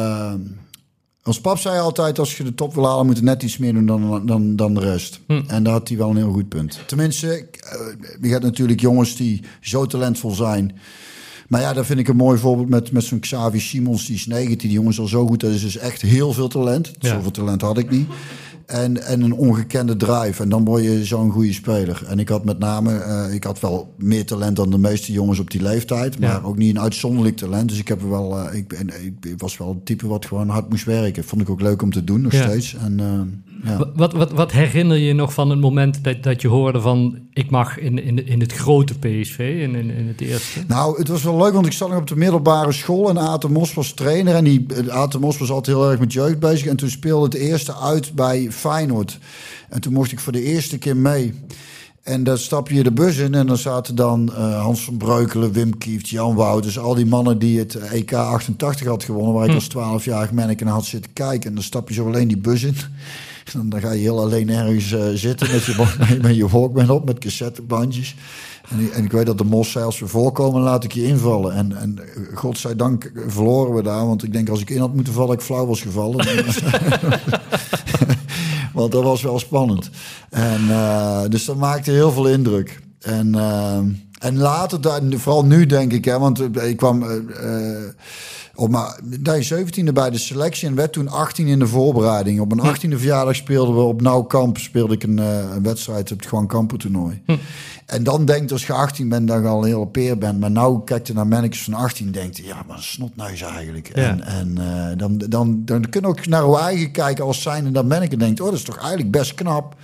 Ons 1.24 1.40
pap 1.40 1.58
zei 1.58 1.80
altijd: 1.80 2.18
als 2.18 2.36
je 2.36 2.44
de 2.44 2.54
top 2.54 2.74
wil 2.74 2.86
halen, 2.86 3.06
moet 3.06 3.16
je 3.16 3.22
net 3.22 3.42
iets 3.42 3.58
meer 3.58 3.72
doen 3.72 3.86
dan, 3.86 4.26
dan, 4.26 4.56
dan 4.56 4.74
de 4.74 4.80
rest. 4.80 5.20
Hm. 5.26 5.42
En 5.46 5.62
daar 5.62 5.72
had 5.72 5.88
hij 5.88 5.96
wel 5.96 6.10
een 6.10 6.16
heel 6.16 6.32
goed 6.32 6.48
punt. 6.48 6.80
Tenminste, 6.86 7.28
eh, 7.28 7.80
je 8.20 8.28
hebt 8.28 8.44
natuurlijk 8.44 8.80
jongens 8.80 9.16
die 9.16 9.42
zo 9.60 9.86
talentvol 9.86 10.30
zijn. 10.30 10.78
Maar 11.48 11.60
ja, 11.60 11.72
dat 11.72 11.86
vind 11.86 11.98
ik 11.98 12.08
een 12.08 12.16
mooi 12.16 12.38
voorbeeld 12.38 12.68
met, 12.68 12.92
met 12.92 13.04
zo'n 13.04 13.20
Xavi 13.20 13.60
Simons. 13.60 14.06
Die 14.06 14.14
is 14.14 14.26
19, 14.26 14.58
die 14.58 14.70
jongen 14.70 14.90
is 14.90 15.00
al 15.00 15.06
zo 15.06 15.26
goed. 15.26 15.40
Dat 15.40 15.50
is 15.50 15.62
dus 15.62 15.76
echt 15.76 16.02
heel 16.02 16.32
veel 16.32 16.48
talent. 16.48 16.92
Ja. 16.98 17.08
Zoveel 17.08 17.30
talent 17.30 17.60
had 17.60 17.78
ik 17.78 17.90
niet. 17.90 18.08
En, 18.70 19.02
en 19.02 19.20
een 19.22 19.32
ongekende 19.32 19.96
drive. 19.96 20.42
En 20.42 20.48
dan 20.48 20.64
word 20.64 20.82
je 20.82 21.04
zo'n 21.04 21.30
goede 21.30 21.52
speler. 21.52 22.04
En 22.08 22.18
ik 22.18 22.28
had 22.28 22.44
met 22.44 22.58
name, 22.58 22.92
eh, 22.98 23.34
ik 23.34 23.44
had 23.44 23.60
wel 23.60 23.94
meer 23.98 24.24
talent 24.26 24.56
dan 24.56 24.70
de 24.70 24.78
meeste 24.78 25.12
jongens 25.12 25.38
op 25.38 25.50
die 25.50 25.62
leeftijd. 25.62 26.18
Maar 26.18 26.28
Ja. 26.30 26.40
ook 26.44 26.56
niet 26.56 26.74
een 26.76 26.80
uitzonderlijk 26.82 27.36
talent. 27.36 27.68
Dus 27.68 27.78
ik 27.78 27.88
heb 27.88 28.02
wel, 28.02 28.38
eh, 28.38 28.58
ik, 28.58 28.68
ben, 28.68 28.88
ik 29.20 29.34
was 29.36 29.56
wel 29.56 29.70
een 29.70 29.82
type 29.82 30.06
wat 30.06 30.26
gewoon 30.26 30.48
hard 30.48 30.68
moest 30.70 30.84
werken. 30.84 31.24
Vond 31.24 31.42
ik 31.42 31.50
ook 31.50 31.60
leuk 31.60 31.82
om 31.82 31.92
te 31.92 32.04
doen, 32.04 32.20
nog 32.20 32.32
Ja. 32.32 32.42
steeds. 32.48 32.74
En, 32.74 33.00
eh, 33.00 33.49
ja. 33.64 33.90
Wat, 33.94 34.12
wat, 34.12 34.32
wat 34.32 34.52
herinner 34.52 34.96
je 34.96 35.12
nog 35.12 35.32
van 35.32 35.50
het 35.50 35.60
moment 35.60 36.04
dat, 36.04 36.22
dat 36.22 36.40
je 36.40 36.48
hoorde 36.48 36.80
van... 36.80 37.18
ik 37.32 37.50
mag 37.50 37.78
in, 37.78 38.02
in, 38.04 38.26
in 38.26 38.40
het 38.40 38.52
grote 38.52 38.94
PSV, 38.98 39.38
in, 39.38 39.74
in, 39.74 39.90
in 39.90 40.06
het 40.06 40.20
eerste? 40.20 40.60
Nou, 40.66 40.98
het 40.98 41.08
was 41.08 41.22
wel 41.22 41.36
leuk, 41.36 41.52
want 41.52 41.66
ik 41.66 41.72
zat 41.72 41.88
nog 41.88 41.98
op 41.98 42.06
de 42.06 42.16
middelbare 42.16 42.72
school 42.72 43.08
en 43.08 43.18
Aten 43.18 43.52
Mos 43.52 43.74
was 43.74 43.92
trainer. 43.92 44.34
En 44.34 44.44
die 44.44 44.66
eh, 44.68 44.88
Aten 44.88 45.20
Mos 45.20 45.38
was 45.38 45.50
altijd 45.50 45.76
heel 45.76 45.90
erg 45.90 46.00
met 46.00 46.12
jeugd 46.12 46.38
bezig. 46.38 46.66
En 46.66 46.76
toen 46.76 46.90
speelde 46.90 47.24
het 47.24 47.34
eerste 47.34 47.76
uit 47.76 48.14
bij 48.14 48.48
Feyenoord. 48.50 49.18
En 49.68 49.80
toen 49.80 49.92
mocht 49.92 50.12
ik 50.12 50.20
voor 50.20 50.32
de 50.32 50.42
eerste 50.42 50.78
keer 50.78 50.96
mee. 50.96 51.34
En 52.02 52.24
dan 52.24 52.38
stap 52.38 52.68
je 52.68 52.82
de 52.82 52.92
bus 52.92 53.16
in 53.16 53.34
en 53.34 53.46
dan 53.46 53.56
zaten 53.56 53.94
dan 53.94 54.32
eh, 54.34 54.62
Hans 54.62 54.84
van 54.84 54.96
Breukelen, 54.96 55.52
Wim 55.52 55.78
Kieft, 55.78 56.08
Jan 56.08 56.34
Wouters. 56.34 56.78
Al 56.78 56.94
die 56.94 57.06
mannen 57.06 57.38
die 57.38 57.58
het 57.58 57.74
EK 57.74 58.12
88 58.12 58.86
had 58.86 59.04
gewonnen, 59.04 59.34
waar 59.34 59.48
ik 59.48 59.54
als 59.54 59.68
12-jarig 59.68 60.32
manneke 60.32 60.64
naar 60.64 60.72
had 60.72 60.84
zitten 60.84 61.12
kijken. 61.12 61.48
En 61.48 61.54
dan 61.54 61.64
stap 61.64 61.88
je 61.88 61.94
zo 61.94 62.06
alleen 62.06 62.28
die 62.28 62.38
bus 62.38 62.62
in. 62.62 62.76
Dan 63.52 63.80
ga 63.80 63.92
je 63.92 64.00
heel 64.00 64.20
alleen 64.20 64.48
ergens 64.48 64.92
eh, 64.92 65.08
zitten 65.14 65.50
met 65.50 65.64
je, 65.64 65.96
met 66.22 66.36
je 66.36 66.48
Walkman 66.48 66.90
op, 66.90 67.04
met 67.04 67.18
cassettebandjes. 67.18 68.14
En, 68.68 68.92
en 68.92 69.04
ik 69.04 69.12
weet 69.12 69.26
dat 69.26 69.38
de 69.38 69.44
mos 69.44 69.70
zei, 69.70 69.84
als 69.84 69.98
we 69.98 70.06
voorkomen, 70.06 70.60
laat 70.62 70.84
ik 70.84 70.92
je 70.92 71.04
invallen. 71.04 71.54
En, 71.54 71.76
en 71.76 71.98
eh, 71.98 72.36
godzijdank 72.36 73.12
verloren 73.26 73.74
we 73.74 73.82
daar. 73.82 74.06
Want 74.06 74.22
ik 74.22 74.32
denk, 74.32 74.48
als 74.48 74.60
ik 74.60 74.70
in 74.70 74.80
had 74.80 74.94
moeten 74.94 75.12
vallen, 75.12 75.34
ik 75.34 75.40
flauw 75.40 75.66
was 75.66 75.80
gevallen. 75.80 76.26
want 78.74 78.92
dat 78.92 79.02
was 79.02 79.22
wel 79.22 79.38
spannend. 79.38 79.90
En, 80.30 80.70
eh, 80.70 81.22
dus 81.28 81.44
dat 81.44 81.56
maakte 81.56 81.90
heel 81.90 82.12
veel 82.12 82.28
indruk. 82.28 82.80
En, 83.00 83.34
eh, 83.34 83.78
en 84.18 84.36
later, 84.36 85.02
vooral 85.18 85.44
nu 85.44 85.66
denk 85.66 85.92
ik, 85.92 86.04
hè, 86.04 86.18
want 86.18 86.56
eh, 86.56 86.68
ik 86.68 86.76
kwam... 86.76 87.02
eh, 87.02 87.18
op 88.60 88.70
mijn 88.70 89.22
nee, 89.22 89.48
17e 89.52 89.92
bij 89.92 90.10
de 90.10 90.18
selectie 90.18 90.68
en 90.68 90.74
werd 90.74 90.92
toen 90.92 91.08
18 91.08 91.46
in 91.46 91.58
de 91.58 91.66
voorbereiding. 91.66 92.40
Op 92.40 92.54
mijn 92.54 92.76
18e 92.76 92.96
verjaardag 92.96 93.34
speelden 93.34 93.74
we 93.74 93.80
op 93.80 94.00
Nauw 94.00 94.22
Kamp 94.22 94.58
speelde 94.58 94.94
ik 94.94 95.02
een, 95.02 95.18
eh, 95.18 95.38
een 95.54 95.62
wedstrijd 95.62 96.12
op 96.12 96.18
het 96.18 96.28
Gewoon 96.28 96.46
Kampen 96.46 96.78
toernooi. 96.78 97.22
En 97.86 98.02
dan 98.02 98.24
denkt 98.24 98.52
als 98.52 98.66
je 98.66 98.72
18 98.72 99.08
bent 99.08 99.28
dat 99.28 99.42
je 99.42 99.48
al 99.48 99.62
een 99.62 99.68
hele 99.68 99.86
peer 99.86 100.18
bent. 100.18 100.40
Maar 100.40 100.50
nou 100.50 100.84
kijkt 100.84 101.06
je 101.06 101.12
naar 101.12 101.26
mannetjes 101.26 101.64
van 101.64 101.74
18 101.74 102.10
denkt 102.10 102.36
je, 102.36 102.44
ja, 102.44 102.62
maar 102.66 102.76
een 102.76 102.82
snotneus 102.82 103.42
eigenlijk. 103.42 103.90
Ja. 103.94 104.02
En, 104.02 104.22
en 104.24 104.58
eh, 104.58 104.98
dan, 104.98 105.18
dan, 105.18 105.62
dan 105.64 105.88
kun 105.88 106.00
je 106.00 106.06
ook 106.06 106.26
naar 106.26 106.42
hoe 106.42 106.58
eigen 106.58 106.90
kijken 106.90 107.24
als 107.24 107.42
zijn 107.42 107.66
en 107.66 107.72
dat 107.72 107.86
manneke 107.86 108.16
denkt, 108.16 108.40
oh, 108.40 108.46
dat 108.46 108.54
is 108.54 108.64
toch 108.64 108.78
eigenlijk 108.78 109.10
best 109.10 109.34
knap. 109.34 109.76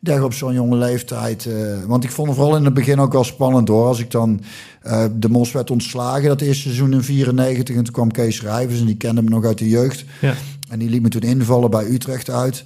Dat 0.00 0.22
op 0.22 0.32
zo'n 0.34 0.54
jonge 0.54 0.76
leeftijd. 0.76 1.46
eh, 1.46 1.54
want 1.86 2.04
ik 2.04 2.10
vond 2.10 2.28
het 2.28 2.36
vooral 2.36 2.56
in 2.56 2.64
het 2.64 2.74
begin 2.74 3.00
ook 3.00 3.12
wel 3.12 3.24
spannend 3.24 3.68
hoor. 3.68 3.86
Als 3.86 4.00
ik 4.00 4.10
dan. 4.10 4.40
eh, 4.82 5.04
de 5.16 5.28
Mos 5.28 5.52
werd 5.52 5.70
ontslagen 5.70 6.28
dat 6.28 6.40
eerste 6.40 6.62
seizoen 6.62 6.92
in 6.92 7.02
94. 7.02 7.76
En 7.76 7.84
toen 7.84 7.92
kwam 7.92 8.10
Kees 8.10 8.42
Rijvers 8.42 8.80
en 8.80 8.86
die 8.86 8.96
kende 8.96 9.22
me 9.22 9.28
nog 9.30 9.44
uit 9.44 9.58
de 9.58 9.68
jeugd. 9.68 10.04
Ja. 10.20 10.34
En 10.70 10.78
die 10.78 10.88
liet 10.90 11.02
me 11.02 11.08
toen 11.08 11.20
invallen 11.20 11.70
bij 11.70 11.86
Utrecht 11.90 12.30
uit. 12.30 12.64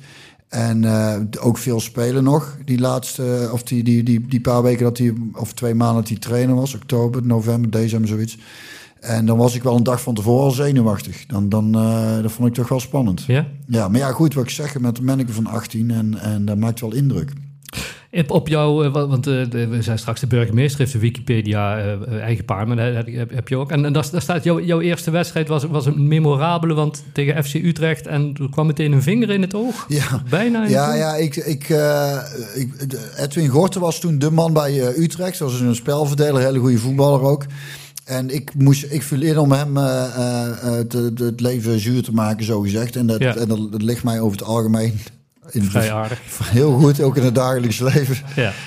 En 0.48 0.84
eh, 0.84 1.14
ook 1.40 1.58
veel 1.58 1.80
spelen 1.80 2.24
nog. 2.24 2.56
Die 2.64 2.78
laatste, 2.80 3.48
of 3.52 3.62
die, 3.62 3.82
die, 3.82 4.02
die, 4.02 4.26
die 4.28 4.40
paar 4.40 4.62
weken 4.62 4.84
dat 4.84 4.98
hij, 4.98 5.12
of 5.34 5.52
twee 5.52 5.74
maanden 5.74 5.96
dat 6.00 6.08
hij 6.08 6.18
trainer 6.18 6.54
was. 6.54 6.74
Oktober, 6.74 7.26
november, 7.26 7.70
december, 7.70 8.08
zoiets. 8.08 8.38
En 9.00 9.26
dan 9.26 9.38
was 9.38 9.54
ik 9.54 9.62
wel 9.62 9.76
een 9.76 9.82
dag 9.82 10.00
van 10.02 10.14
tevoren 10.14 10.44
al 10.44 10.50
zenuwachtig. 10.50 11.26
Dan, 11.26 11.48
dan, 11.48 11.72
dat 12.22 12.32
vond 12.32 12.48
ik 12.48 12.54
toch 12.54 12.68
wel 12.68 12.80
spannend. 12.80 13.24
Ja? 13.26 13.46
Ja, 13.66 13.88
maar 13.88 14.00
ja, 14.00 14.10
goed, 14.12 14.34
wat 14.34 14.44
ik 14.44 14.50
zeg, 14.50 14.78
met 14.78 14.98
een 14.98 15.04
manneke 15.04 15.32
van 15.32 15.46
18 15.46 15.90
en, 15.90 16.18
en 16.20 16.44
dat 16.44 16.56
maakt 16.56 16.80
wel 16.80 16.94
indruk. 16.94 17.32
Op, 18.12 18.30
op 18.30 18.48
jou, 18.48 18.86
eh, 18.86 18.92
wa- 18.92 19.06
want 19.06 19.26
eh, 19.26 19.42
we 19.50 19.78
zijn 19.82 19.98
straks 19.98 20.20
de 20.20 20.26
burgemeester 20.26 20.78
heeft 20.78 20.92
de 20.92 20.98
Wikipedia 20.98 21.96
eigen 22.20 22.44
paar, 22.44 22.66
maar 22.68 22.76
dat 22.76 23.06
heb, 23.06 23.30
heb 23.34 23.48
je 23.48 23.56
ook. 23.56 23.70
En, 23.70 23.84
en 23.84 23.92
daar, 23.92 24.08
daar 24.12 24.22
staat 24.22 24.44
jouw, 24.44 24.60
jouw 24.60 24.80
eerste 24.80 25.10
wedstrijd 25.10 25.48
was, 25.48 25.64
was 25.64 25.86
een 25.86 26.08
memorabele, 26.08 26.74
want 26.74 27.04
tegen 27.12 27.44
FC 27.44 27.54
Utrecht 27.54 28.06
en 28.06 28.34
er 28.40 28.48
kwam 28.50 28.66
meteen 28.66 28.92
een 28.92 29.02
vinger 29.02 29.30
in 29.30 29.40
het 29.42 29.54
oog. 29.54 29.84
Ja, 29.88 30.22
Bijna. 30.30 30.66
ja, 30.66 30.94
ja 30.94 31.14
ik, 31.16 31.36
ik, 31.36 31.68
ik, 32.54 32.76
Edwin 33.16 33.48
Gorten 33.48 33.80
was 33.80 34.00
toen 34.00 34.18
de 34.18 34.30
man 34.30 34.52
bij 34.52 34.96
Utrecht. 34.98 35.38
Dat 35.38 35.50
was 35.50 35.60
een 35.60 35.74
spelverdeler, 35.74 36.42
hele 36.42 36.58
goede 36.58 36.78
voetballer 36.78 37.20
ook. 37.22 37.44
En 38.10 38.34
ik, 38.34 38.54
moest, 38.54 38.84
ik 38.88 39.02
viel 39.02 39.22
in 39.22 39.38
om 39.38 39.52
hem 39.52 39.76
eh, 39.76 40.04
eh, 40.04 40.48
eh, 40.78 40.86
te- 40.86 41.12
te- 41.14 41.24
het 41.24 41.40
leven 41.40 41.80
zuur 41.80 42.02
te 42.02 42.12
maken, 42.12 42.44
zo 42.44 42.60
gezegd. 42.60 42.96
En, 42.96 43.06
dat, 43.06 43.18
Ja. 43.20 43.36
en 43.36 43.48
dat, 43.48 43.72
dat 43.72 43.82
ligt 43.82 44.04
mij 44.04 44.20
over 44.20 44.38
het 44.38 44.46
algemeen 44.46 45.00
in 45.50 45.62
Vrij 45.64 45.92
aardig. 45.92 46.20
heel 46.44 46.78
goed, 46.78 47.00
ook 47.00 47.16
in 47.16 47.24
het 47.24 47.34
dagelijks 47.34 47.78
leven. 47.78 48.16
Ja. 48.36 48.52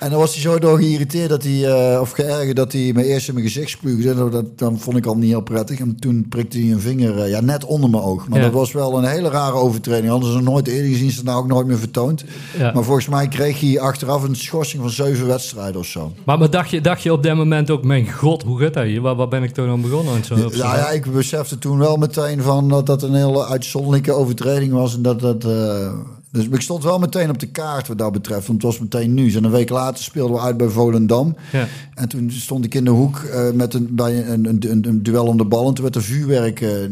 En 0.00 0.10
dan 0.10 0.18
was 0.18 0.32
hij 0.32 0.42
zo 0.42 0.58
door 0.58 0.78
geïrriteerd 0.78 1.28
dat 1.28 1.42
hij, 1.42 1.64
eh, 1.64 2.00
of 2.00 2.10
geërgerd 2.10 2.56
dat 2.56 2.72
hij 2.72 2.90
me 2.94 3.04
eerst 3.04 3.28
in 3.28 3.34
mijn 3.34 3.46
gezicht 3.46 3.70
spuugde. 3.70 4.10
En 4.10 4.30
dat, 4.30 4.58
dan 4.58 4.78
vond 4.78 4.96
ik 4.96 5.06
al 5.06 5.16
niet 5.16 5.28
heel 5.30 5.40
prettig. 5.40 5.78
En 5.78 5.96
toen 6.00 6.26
prikte 6.28 6.58
hij 6.58 6.70
een 6.72 6.80
vinger, 6.80 7.18
eh, 7.18 7.30
ja, 7.30 7.40
net 7.40 7.64
onder 7.64 7.90
mijn 7.90 8.02
oog. 8.02 8.28
Maar 8.28 8.38
Ja. 8.38 8.44
dat 8.44 8.52
was 8.54 8.72
wel 8.72 8.98
een 8.98 9.04
hele 9.04 9.28
rare 9.28 9.54
overtreding. 9.54 10.08
Hadden 10.10 10.28
ze 10.30 10.34
nog 10.34 10.44
nooit 10.44 10.68
eerder 10.68 10.90
gezien, 10.90 11.10
ze 11.10 11.22
nou 11.22 11.38
ook 11.38 11.46
nooit 11.46 11.66
meer 11.66 11.78
vertoond. 11.78 12.24
Ja. 12.58 12.72
Maar 12.72 12.84
volgens 12.84 13.08
mij 13.08 13.28
kreeg 13.28 13.60
hij 13.60 13.80
achteraf 13.80 14.22
een 14.22 14.36
schorsing 14.36 14.82
van 14.82 14.90
zeven 14.90 15.26
wedstrijden 15.26 15.80
of 15.80 15.86
zo. 15.86 16.12
Maar, 16.24 16.38
maar 16.38 16.50
dacht, 16.50 16.70
je, 16.70 16.80
dacht 16.80 17.02
je 17.02 17.12
op 17.12 17.22
dat 17.22 17.36
moment 17.36 17.70
ook, 17.70 17.84
mijn 17.84 18.12
god, 18.12 18.42
hoe 18.42 18.58
gaat 18.60 18.74
dat 18.74 18.84
hier? 18.84 19.00
Waar, 19.00 19.14
waar 19.16 19.28
ben 19.28 19.42
ik 19.42 19.50
toen 19.50 19.68
aan 19.68 19.80
begonnen? 19.80 20.14
En 20.14 20.24
zo, 20.24 20.34
Ja, 20.36 20.76
ja, 20.76 20.90
ik 20.90 21.12
besefte 21.12 21.58
toen 21.58 21.78
wel 21.78 21.96
meteen 21.96 22.42
van 22.42 22.68
dat 22.68 22.86
dat 22.86 23.02
een 23.02 23.14
hele 23.14 23.46
uitzonderlijke 23.46 24.12
overtreding 24.12 24.72
was. 24.72 24.94
En 24.94 25.02
dat 25.02 25.20
dat. 25.20 25.44
eh, 25.44 25.92
dus 26.36 26.48
ik 26.48 26.60
stond 26.60 26.82
wel 26.82 26.98
meteen 26.98 27.30
op 27.30 27.38
de 27.38 27.46
kaart 27.46 27.88
wat 27.88 27.98
dat 27.98 28.12
betreft. 28.12 28.46
Want 28.46 28.62
het 28.62 28.72
was 28.72 28.80
meteen 28.80 29.14
nieuws. 29.14 29.34
En 29.34 29.44
een 29.44 29.50
week 29.50 29.68
later 29.68 30.04
speelden 30.04 30.36
we 30.36 30.42
uit 30.42 30.56
bij 30.56 30.68
Volendam. 30.68 31.36
Ja. 31.52 31.66
En 31.94 32.08
toen 32.08 32.30
stond 32.30 32.64
ik 32.64 32.74
in 32.74 32.84
de 32.84 32.90
hoek 32.90 33.18
eh, 33.18 33.50
met 33.50 33.74
een, 33.74 33.88
bij 33.90 34.28
een, 34.28 34.44
een, 34.44 34.70
een, 34.70 34.88
een 34.88 35.02
duel 35.02 35.26
om 35.26 35.36
de 35.36 35.44
bal. 35.44 35.68
En 35.68 35.74
toen 35.74 35.84
werd 35.84 35.96
er 35.96 36.02
vuurwerk 36.02 36.60
eh, 36.60 36.84
eh, 36.84 36.90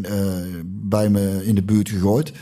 bij 0.65 1.09
me 1.09 1.45
in 1.45 1.55
de 1.55 1.63
buurt 1.63 1.89
gegooid. 1.89 2.33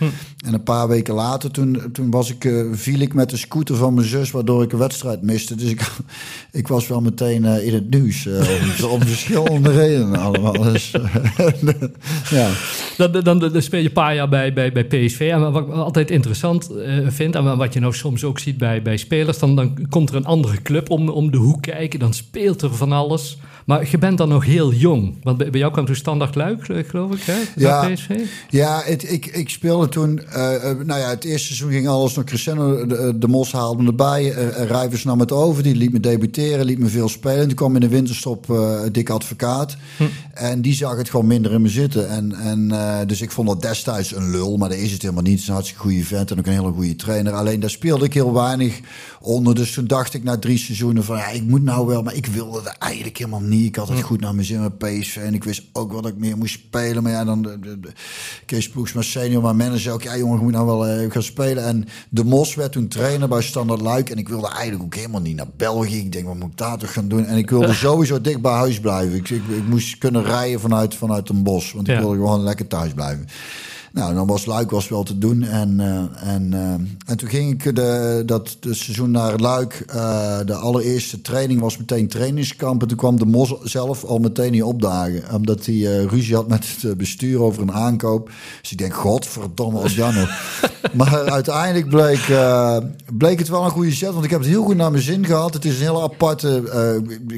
En 0.43 0.55
een 0.55 0.63
paar 0.63 0.89
weken 0.89 1.15
later, 1.15 1.51
toen, 1.51 1.83
toen 1.93 2.11
was 2.11 2.31
ik, 2.31 2.45
eh, 2.45 2.63
viel 2.73 3.01
ik 3.01 3.15
met 3.15 3.31
de 3.31 3.37
scooter 3.37 3.77
van 3.77 3.95
mijn 3.95 4.07
zus, 4.07 4.31
waardoor 4.31 4.63
ik 4.63 4.73
een 4.73 4.79
wedstrijd 4.79 5.23
miste. 5.23 5.55
Dus 5.55 5.71
ik, 5.71 5.91
ik 6.53 6.69
was 6.69 6.87
wel 6.89 7.01
meteen 7.01 7.45
eh, 7.45 7.67
in 7.67 7.75
het 7.75 7.91
nieuws. 7.91 8.27
eh, 8.27 8.39
om, 8.85 8.91
om 8.91 9.01
verschillende 9.03 9.71
redenen 9.83 10.21
allemaal. 10.21 10.53
Dus, 10.53 10.91
ja. 12.31 12.51
Dan, 12.97 13.13
dan, 13.23 13.39
dan, 13.39 13.63
speel 13.63 13.81
je 13.81 13.87
een 13.87 13.93
paar 13.93 14.15
jaar 14.15 14.29
bij, 14.29 14.53
bij, 14.53 14.73
bij 14.73 14.85
PSV. 14.85 15.29
En 15.33 15.53
wat 15.53 15.67
ik 15.67 15.73
altijd 15.73 16.11
interessant 16.11 16.71
vind, 17.07 17.35
en 17.35 17.57
wat 17.57 17.73
je 17.73 17.81
nou 17.81 17.95
soms 17.95 18.25
ook 18.25 18.39
ziet 18.39 18.59
bij, 18.59 18.83
bij 18.83 18.97
spelers, 18.97 19.39
dan, 19.39 19.57
dan 19.57 19.87
komt 19.89 20.11
er 20.11 20.17
een 20.17 20.27
andere 20.27 20.63
club 20.63 20.91
om, 20.91 21.09
om 21.09 21.31
de 21.31 21.39
hoek 21.39 21.63
kijken, 21.63 21.99
dan 21.99 22.15
speelt 22.15 22.63
er 22.63 22.75
van 22.75 22.93
alles. 22.93 23.39
Maar 23.67 23.89
je 23.91 23.99
bent 23.99 24.19
dan 24.19 24.29
nog 24.29 24.45
heel 24.45 24.73
jong. 24.73 25.15
Want 25.23 25.37
bij, 25.39 25.51
bij 25.51 25.61
jou 25.61 25.73
kwam 25.73 25.85
toen 25.85 25.95
standaard 25.95 26.35
luik, 26.35 26.65
geloof 26.65 27.15
ik, 27.15 27.23
hè? 27.23 27.35
Bij 27.55 27.65
Ja. 27.65 27.89
PSV? 27.89 28.09
Ja, 28.51 28.83
het, 28.85 29.13
ik, 29.13 29.27
ik 29.27 29.49
speelde 29.49 29.89
toen. 29.89 30.21
Eh, 30.35 30.71
eh, 30.71 30.79
nou 30.79 31.01
ja, 31.01 31.09
het 31.09 31.25
eerste 31.25 31.47
seizoen 31.47 31.71
ging 31.71 31.89
alles 31.89 32.15
nog 32.15 32.25
crescendo. 32.25 32.87
De, 32.87 33.19
de 33.19 33.29
Mos 33.29 33.53
haalde 33.53 33.83
me 33.83 33.89
erbij. 33.89 34.29
Rijvers 34.67 35.05
nam 35.05 35.21
het 35.21 35.33
over. 35.33 35.63
Die 35.63 35.77
liet 35.77 35.93
me 35.93 36.01
debuteren, 36.01 36.65
liet 36.65 36.79
me 36.79 36.89
veel 36.89 37.09
spelen. 37.09 37.47
Toen 37.47 37.57
kwam 37.57 37.75
in 37.75 37.81
de 37.81 37.89
winterstop 37.89 38.47
Dick 38.93 39.11
Advocaat. 39.11 39.77
Hm. 39.97 40.05
En 40.35 40.63
die 40.63 40.75
zag 40.75 40.97
het 40.97 41.11
gewoon 41.11 41.27
minder 41.27 41.53
in 41.53 41.63
me 41.63 41.69
zitten. 41.69 42.09
En, 42.09 42.33
en 42.33 42.71
eh, 42.71 43.07
dus 43.07 43.21
ik 43.21 43.31
vond 43.31 43.49
dat 43.49 43.63
destijds 43.63 44.15
een 44.15 44.31
lul, 44.31 44.57
maar 44.57 44.69
dat 44.69 44.79
is 44.79 44.93
het 44.93 45.03
helemaal 45.03 45.23
niet. 45.23 45.33
Het 45.33 45.41
is 45.41 45.47
een 45.47 45.55
hartstikke 45.55 45.83
goede 45.83 46.05
vent 46.05 46.31
en 46.31 46.39
ook 46.39 46.47
een 46.47 46.53
hele 46.53 46.73
goede 46.73 46.97
trainer. 46.97 47.33
Alleen 47.33 47.61
daar 47.61 47.71
speelde 47.71 48.05
ik 48.05 48.15
heel 48.15 48.33
weinig 48.33 48.81
onder. 49.21 49.55
Dus 49.55 49.73
toen 49.73 49.87
dacht 49.87 50.15
ik 50.15 50.25
na 50.25 50.39
drie 50.39 50.59
seizoenen 50.59 51.05
van 51.05 51.17
ja, 51.17 51.29
ik 51.29 51.43
moet 51.43 51.63
nou 51.63 51.87
wel, 51.87 52.03
maar 52.03 52.15
ik 52.15 52.27
wilde 52.27 52.59
het 52.59 52.79
eigenlijk 52.79 53.19
helemaal 53.19 53.41
niet. 53.41 53.67
Ik 53.67 53.77
had 53.77 53.89
het 53.89 54.01
goed 54.01 54.21
naar 54.21 54.35
mijn 54.35 54.47
zin 54.47 54.61
met 54.61 54.79
PSV 54.79 55.17
en 55.17 55.35
ik 55.35 55.45
wist 55.45 55.63
ook 55.73 55.93
wat 55.93 56.07
ik 56.07 56.17
meer 56.17 56.37
moest 56.37 56.55
spelen. 56.55 57.03
Maar 57.03 57.13
ja, 57.13 57.25
dan 57.25 57.43
de, 57.43 57.59
de, 57.61 57.81
de 57.81 57.93
Kees 58.47 58.71
senior, 58.99 59.43
mijn 59.43 59.57
manager 59.57 59.93
ook, 59.93 60.03
ja 60.03 60.15
jongen, 60.23 60.37
ik 60.37 60.43
moet 60.43 60.53
nou 60.53 60.67
wel 60.67 60.89
uh, 60.89 61.11
gaan 61.11 61.23
spelen. 61.23 61.65
En 61.65 61.89
De 62.09 62.25
Mos 62.25 62.55
werd 62.55 62.73
toen 62.73 62.89
trainer 62.89 63.29
bij 63.29 63.43
Standard 63.43 63.81
Luik 63.81 64.11
en 64.11 64.19
ik 64.19 64.29
wilde 64.29 64.49
eigenlijk 64.49 64.83
ook 64.83 64.95
helemaal 64.95 65.21
niet 65.21 65.37
naar 65.37 65.51
België. 65.57 65.99
Ik 65.99 66.13
denk, 66.13 66.27
wat 66.27 66.35
moet 66.35 66.51
ik 66.51 66.57
daar 66.57 66.79
toch 66.79 66.93
gaan 66.93 67.09
doen? 67.09 67.25
En 67.25 67.37
ik 67.37 67.51
wilde 67.51 67.73
sowieso 67.89 68.21
dicht 68.21 68.41
bij 68.41 68.53
huis 68.53 68.81
blijven. 68.81 69.17
Ik, 69.17 69.31
ik, 69.31 69.43
ik 69.49 69.67
moest 69.69 69.99
kunnen 69.99 70.25
rijden 70.25 70.61
vanuit, 70.61 70.95
vanuit 70.95 71.29
een 71.29 71.43
bos, 71.43 71.73
want 71.73 71.89
ik 71.89 71.99
wilde 71.99 72.15
gewoon 72.15 72.43
lekker 72.43 72.67
thuis 72.67 72.93
blijven. 72.93 73.27
Nou, 73.93 74.15
dan 74.15 74.27
was 74.27 74.47
Luik 74.47 74.71
was 74.71 74.89
wel 74.89 75.03
te 75.03 75.19
doen. 75.19 75.43
En, 75.43 75.79
uh, 75.79 76.33
en, 76.35 76.51
uh, 76.53 76.61
en 77.07 77.17
toen 77.17 77.29
ging 77.29 77.51
ik 77.53 77.77
de, 77.77 78.23
dat 78.27 78.57
de 78.61 78.75
seizoen 78.75 79.11
naar 79.11 79.39
Luik. 79.39 79.85
Uh, 79.95 80.39
de 80.47 80.55
allereerste 80.55 81.21
training 81.21 81.61
was 81.61 81.79
meteen 81.79 82.09
trainingskamp. 82.09 82.83
En 82.83 82.89
toen 82.89 82.97
kwam 82.97 83.19
de 83.19 83.27
Mos 83.27 83.55
zelf 83.63 84.05
al 84.05 84.19
meteen 84.19 84.53
niet 84.53 84.63
opdagen. 84.63 85.35
Omdat 85.35 85.67
hij 85.67 86.05
ruzie 86.05 86.35
had 86.35 86.49
met 86.49 86.67
het 86.81 86.97
bestuur 86.97 87.41
over 87.41 87.63
een 87.63 87.73
aankoop. 87.73 88.31
Dus 88.61 88.73
ik 88.73 88.79
denk, 88.79 88.95
godverdomme, 88.95 89.81
als 89.81 89.95
Jan 89.95 90.15
Maar 90.93 91.31
uiteindelijk 91.31 91.89
bleek, 91.89 92.27
bleek 93.17 93.39
het 93.39 93.49
wel 93.49 93.65
een 93.65 93.71
goede 93.71 93.93
set. 93.93 94.13
Want 94.13 94.25
ik 94.25 94.31
heb 94.31 94.41
het 94.41 94.49
heel 94.49 94.65
goed 94.65 94.77
naar 94.77 94.91
mijn 94.91 95.03
zin 95.03 95.27
gehad. 95.27 95.55
Het 95.55 95.65
is 95.65 95.75
een 95.75 95.87
hele 95.87 96.03
aparte 96.03 96.63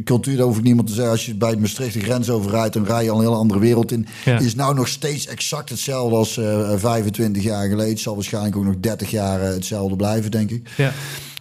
cultuur. 0.04 0.36
Daar 0.36 0.46
hoef 0.46 0.58
ik 0.58 0.64
niemand 0.64 0.86
te 0.88 0.94
zeggen. 0.94 1.12
Als 1.12 1.26
je 1.26 1.34
bij 1.34 1.56
Maastricht 1.56 1.94
de 1.94 2.00
grens 2.00 2.30
overrijdt, 2.30 2.74
dan 2.74 2.84
rij 2.84 3.04
je 3.04 3.10
al 3.10 3.16
een 3.16 3.24
hele 3.24 3.36
andere 3.36 3.60
wereld 3.60 3.92
in. 3.92 4.06
Ja. 4.24 4.38
Is 4.38 4.54
nou 4.54 4.74
nog 4.74 4.88
steeds 4.88 5.26
exact 5.26 5.70
hetzelfde 5.70 6.16
als 6.16 6.38
25 6.76 7.42
jaar 7.42 7.68
geleden. 7.68 7.90
Het 7.90 8.00
zal 8.00 8.14
waarschijnlijk 8.14 8.56
ook 8.56 8.64
nog 8.64 8.74
30 8.80 9.10
jaar 9.10 9.40
uh, 9.40 9.46
hetzelfde 9.46 9.96
blijven, 9.96 10.30
denk 10.30 10.50
ik. 10.50 10.70
Ja. 10.76 10.92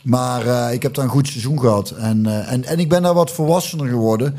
Maar 0.03 0.45
uh, 0.45 0.74
ik 0.74 0.81
heb 0.81 0.93
daar 0.93 1.03
een 1.03 1.12
goed 1.12 1.27
seizoen 1.27 1.60
gehad. 1.60 1.89
En, 1.89 2.27
uh, 2.27 2.51
en, 2.51 2.63
en 2.63 2.79
ik 2.79 2.89
ben 2.89 3.01
daar 3.01 3.13
wat 3.13 3.31
volwassener 3.31 3.88
geworden. 3.88 4.36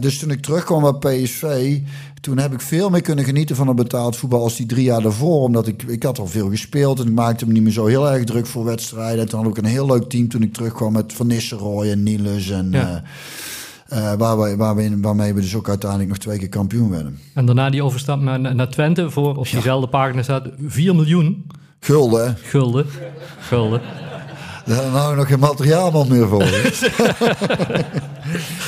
dus 0.00 0.18
toen 0.18 0.30
ik 0.30 0.42
terugkwam 0.42 0.98
bij 1.00 1.22
PSV, 1.22 1.78
toen 2.20 2.38
heb 2.38 2.52
ik 2.52 2.60
veel 2.60 2.90
meer 2.90 3.02
kunnen 3.02 3.24
genieten 3.24 3.56
van 3.56 3.68
een 3.68 3.76
betaald 3.76 4.16
voetbal 4.16 4.42
als 4.42 4.56
die 4.56 4.66
drie 4.66 4.84
jaar 4.84 5.02
daarvoor. 5.02 5.42
Omdat 5.42 5.66
ik, 5.66 5.82
ik 5.82 6.02
had 6.02 6.18
al 6.18 6.26
veel 6.26 6.50
gespeeld 6.50 7.00
en 7.00 7.06
ik 7.06 7.12
maakte 7.12 7.46
me 7.46 7.52
niet 7.52 7.62
meer 7.62 7.72
zo 7.72 7.86
heel 7.86 8.10
erg 8.10 8.24
druk 8.24 8.46
voor 8.46 8.64
wedstrijden. 8.64 9.20
En 9.20 9.28
toen 9.28 9.42
had 9.42 9.56
ik 9.56 9.64
een 9.64 9.70
heel 9.70 9.86
leuk 9.86 10.08
team 10.08 10.28
toen 10.28 10.42
ik 10.42 10.52
terugkwam 10.52 10.92
met 10.92 11.12
Van 11.12 11.26
Nistelrooy 11.26 11.90
en 11.90 12.02
Niels 12.02 12.50
en... 12.50 12.68
Ja. 12.70 13.02
Uh, 13.92 14.12
waar 14.12 14.38
we, 14.38 14.56
waar 14.56 14.76
we, 14.76 15.00
waarmee 15.00 15.34
we 15.34 15.40
dus 15.40 15.56
ook 15.56 15.68
uiteindelijk 15.68 16.10
nog 16.10 16.18
twee 16.18 16.38
keer 16.38 16.48
kampioen 16.48 16.90
werden. 16.90 17.18
En 17.34 17.46
daarna 17.46 17.70
die 17.70 17.82
overstap 17.82 18.20
naar, 18.20 18.40
naar 18.40 18.68
Twente 18.68 19.10
voor 19.10 19.36
op 19.36 19.50
diezelfde 19.50 19.88
pagina 19.88 20.22
staat 20.22 20.48
4 20.66 20.94
miljoen. 20.94 21.46
Gulden. 21.80 22.36
Gulden. 22.42 22.86
Gulden. 23.40 23.80
Daar 24.64 24.84
hou 24.84 25.10
ik 25.10 25.18
nog 25.18 25.28
geen 25.28 25.38
materiaal 25.38 26.04
meer 26.04 26.28
voor. 26.28 26.44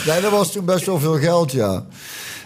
nee, 0.07 0.21
dat 0.21 0.31
was 0.31 0.53
toen 0.53 0.65
best 0.65 0.87
wel 0.87 0.99
veel 0.99 1.19
geld, 1.19 1.53
ja. 1.53 1.85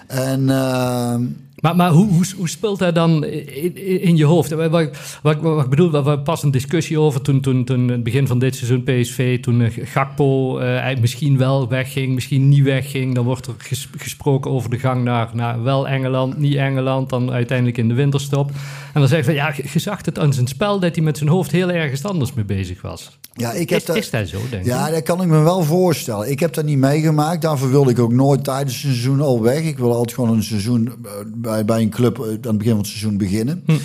En... 0.06 0.40
Uh, 0.40 1.14
maar, 1.60 1.76
maar 1.76 1.90
hoe, 1.90 2.08
hoe, 2.08 2.24
hoe, 2.36 2.48
speelt 2.48 2.78
hij 2.78 2.92
dan 2.92 3.24
in, 3.24 4.02
in 4.02 4.16
je 4.16 4.24
hoofd? 4.24 4.50
Wat, 4.50 4.70
wat, 4.70 4.90
wat, 5.22 5.40
wat 5.40 5.64
ik 5.64 5.70
bedoel, 5.70 6.04
we 6.04 6.18
pas 6.18 6.42
een 6.42 6.50
discussie 6.50 6.98
over 6.98 7.20
toen, 7.20 7.40
toen, 7.40 7.64
toen 7.64 7.88
het 7.88 8.02
begin 8.02 8.26
van 8.26 8.38
dit 8.38 8.56
seizoen 8.56 8.82
PSV, 8.82 9.40
toen 9.40 9.60
uh, 9.60 9.70
Gakpo 9.82 10.60
uh, 10.60 10.98
misschien 11.00 11.38
wel 11.38 11.68
wegging, 11.68 12.14
misschien 12.14 12.48
niet 12.48 12.62
wegging. 12.62 13.14
Dan 13.14 13.24
wordt 13.24 13.46
er 13.46 13.54
ges, 13.58 13.88
gesproken 13.96 14.50
over 14.50 14.70
de 14.70 14.78
gang 14.78 15.04
naar, 15.04 15.30
naar 15.32 15.62
wel 15.62 15.88
Engeland, 15.88 16.38
niet 16.38 16.54
Engeland, 16.54 17.08
dan 17.08 17.30
uiteindelijk 17.30 17.78
in 17.78 17.88
de 17.88 17.94
winterstop. 17.94 18.50
En 18.94 19.00
dan 19.00 19.08
zegt 19.08 19.26
hij, 19.26 19.34
ja, 19.34 19.54
je 19.72 19.78
zag 19.78 20.04
het 20.04 20.18
aan 20.18 20.32
zijn 20.32 20.46
spel 20.46 20.80
dat 20.80 20.94
hij 20.94 21.04
met 21.04 21.16
zijn 21.18 21.30
hoofd 21.30 21.50
heel 21.50 21.70
ergens 21.70 22.04
anders 22.04 22.32
mee 22.32 22.44
bezig 22.44 22.82
was. 22.82 23.18
Ja, 23.38 23.52
ik 23.52 23.70
heb 23.70 23.78
is, 23.78 23.84
dat, 23.84 23.96
is 23.96 24.10
dat 24.10 24.28
zo, 24.28 24.38
denk 24.50 24.64
Ja, 24.64 24.90
dat 24.90 25.02
kan 25.02 25.22
ik 25.22 25.28
me 25.28 25.40
wel 25.40 25.62
voorstellen. 25.62 26.30
Ik 26.30 26.40
heb 26.40 26.54
dat 26.54 26.64
niet 26.64 26.78
meegemaakt. 26.78 27.42
Daarvoor 27.42 27.70
wilde 27.70 27.90
ik 27.90 27.98
ook 27.98 28.12
nooit 28.12 28.44
tijdens 28.44 28.72
het 28.72 28.82
seizoen 28.82 29.20
al 29.20 29.42
weg. 29.42 29.62
Ik 29.62 29.78
wil 29.78 29.92
altijd 29.92 30.14
gewoon 30.14 30.36
een 30.36 30.42
seizoen 30.42 30.92
bij, 31.48 31.64
bij 31.64 31.82
een 31.82 31.90
club 31.90 32.18
aan 32.22 32.28
het 32.28 32.58
begin 32.58 32.72
van 32.72 32.78
het 32.78 32.86
seizoen 32.86 33.16
beginnen. 33.16 33.62
Hm. 33.66 33.76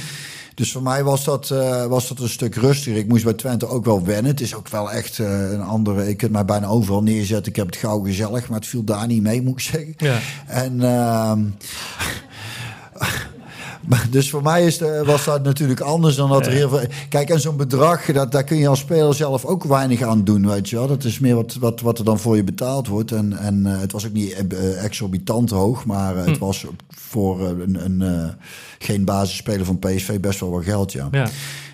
Dus 0.55 0.71
voor 0.71 0.83
mij 0.83 1.03
was 1.03 1.23
dat, 1.23 1.49
uh, 1.53 1.85
was 1.85 2.07
dat 2.07 2.19
een 2.19 2.29
stuk 2.29 2.55
rustiger. 2.55 2.99
Ik 2.99 3.07
moest 3.07 3.23
bij 3.23 3.33
Twente 3.33 3.67
ook 3.67 3.85
wel 3.85 4.03
wennen. 4.03 4.31
Het 4.31 4.41
is 4.41 4.55
ook 4.55 4.69
wel 4.69 4.91
echt 4.91 5.17
uh, 5.17 5.51
een 5.51 5.61
andere... 5.61 6.09
Ik 6.09 6.17
kunt 6.17 6.31
mij 6.31 6.45
bijna 6.45 6.67
overal 6.67 7.03
neerzetten. 7.03 7.51
Ik 7.51 7.55
heb 7.55 7.65
het 7.65 7.75
gauw 7.75 7.99
gezellig, 7.99 8.49
maar 8.49 8.59
het 8.59 8.67
viel 8.67 8.83
daar 8.83 9.07
niet 9.07 9.21
mee, 9.21 9.41
moet 9.41 9.53
ik 9.53 9.59
zeggen. 9.59 9.93
Ja. 9.97 10.19
En... 10.47 10.81
Uh, 10.81 11.31
dus 14.09 14.29
voor 14.29 14.43
mij 14.43 14.65
is 14.65 14.77
de, 14.77 15.03
was 15.05 15.25
dat 15.25 15.43
natuurlijk 15.43 15.79
anders 15.79 16.15
dan 16.15 16.29
dat 16.29 16.45
er 16.45 16.51
heel 16.51 16.69
veel. 16.69 16.81
Kijk, 17.09 17.29
en 17.29 17.39
zo'n 17.39 17.57
bedrag, 17.57 18.05
dat, 18.05 18.31
daar 18.31 18.43
kun 18.43 18.57
je 18.57 18.67
als 18.67 18.79
speler 18.79 19.15
zelf 19.15 19.45
ook 19.45 19.63
weinig 19.63 20.01
aan 20.01 20.23
doen, 20.23 20.47
weet 20.47 20.69
je 20.69 20.75
wel. 20.75 20.87
Dat 20.87 21.03
is 21.03 21.19
meer 21.19 21.35
wat, 21.35 21.53
wat, 21.53 21.81
wat 21.81 21.99
er 21.99 22.05
dan 22.05 22.19
voor 22.19 22.35
je 22.35 22.43
betaald 22.43 22.87
wordt. 22.87 23.11
En, 23.11 23.37
en 23.37 23.59
uh, 23.65 23.79
het 23.79 23.91
was 23.91 24.05
ook 24.05 24.13
niet 24.13 24.43
uh, 24.53 24.83
exorbitant 24.83 25.49
hoog, 25.49 25.85
maar 25.85 26.15
uh, 26.15 26.25
het 26.25 26.37
hm. 26.37 26.43
was 26.43 26.65
voor 26.89 27.49
een, 27.49 27.85
een 27.85 28.33
geen 28.79 29.05
basisspeler 29.05 29.65
van 29.65 29.79
PSV 29.79 30.19
best 30.19 30.39
wel 30.39 30.49
wat 30.49 30.63
geld, 30.63 30.91
ja. 30.91 31.07
ja. 31.11 31.29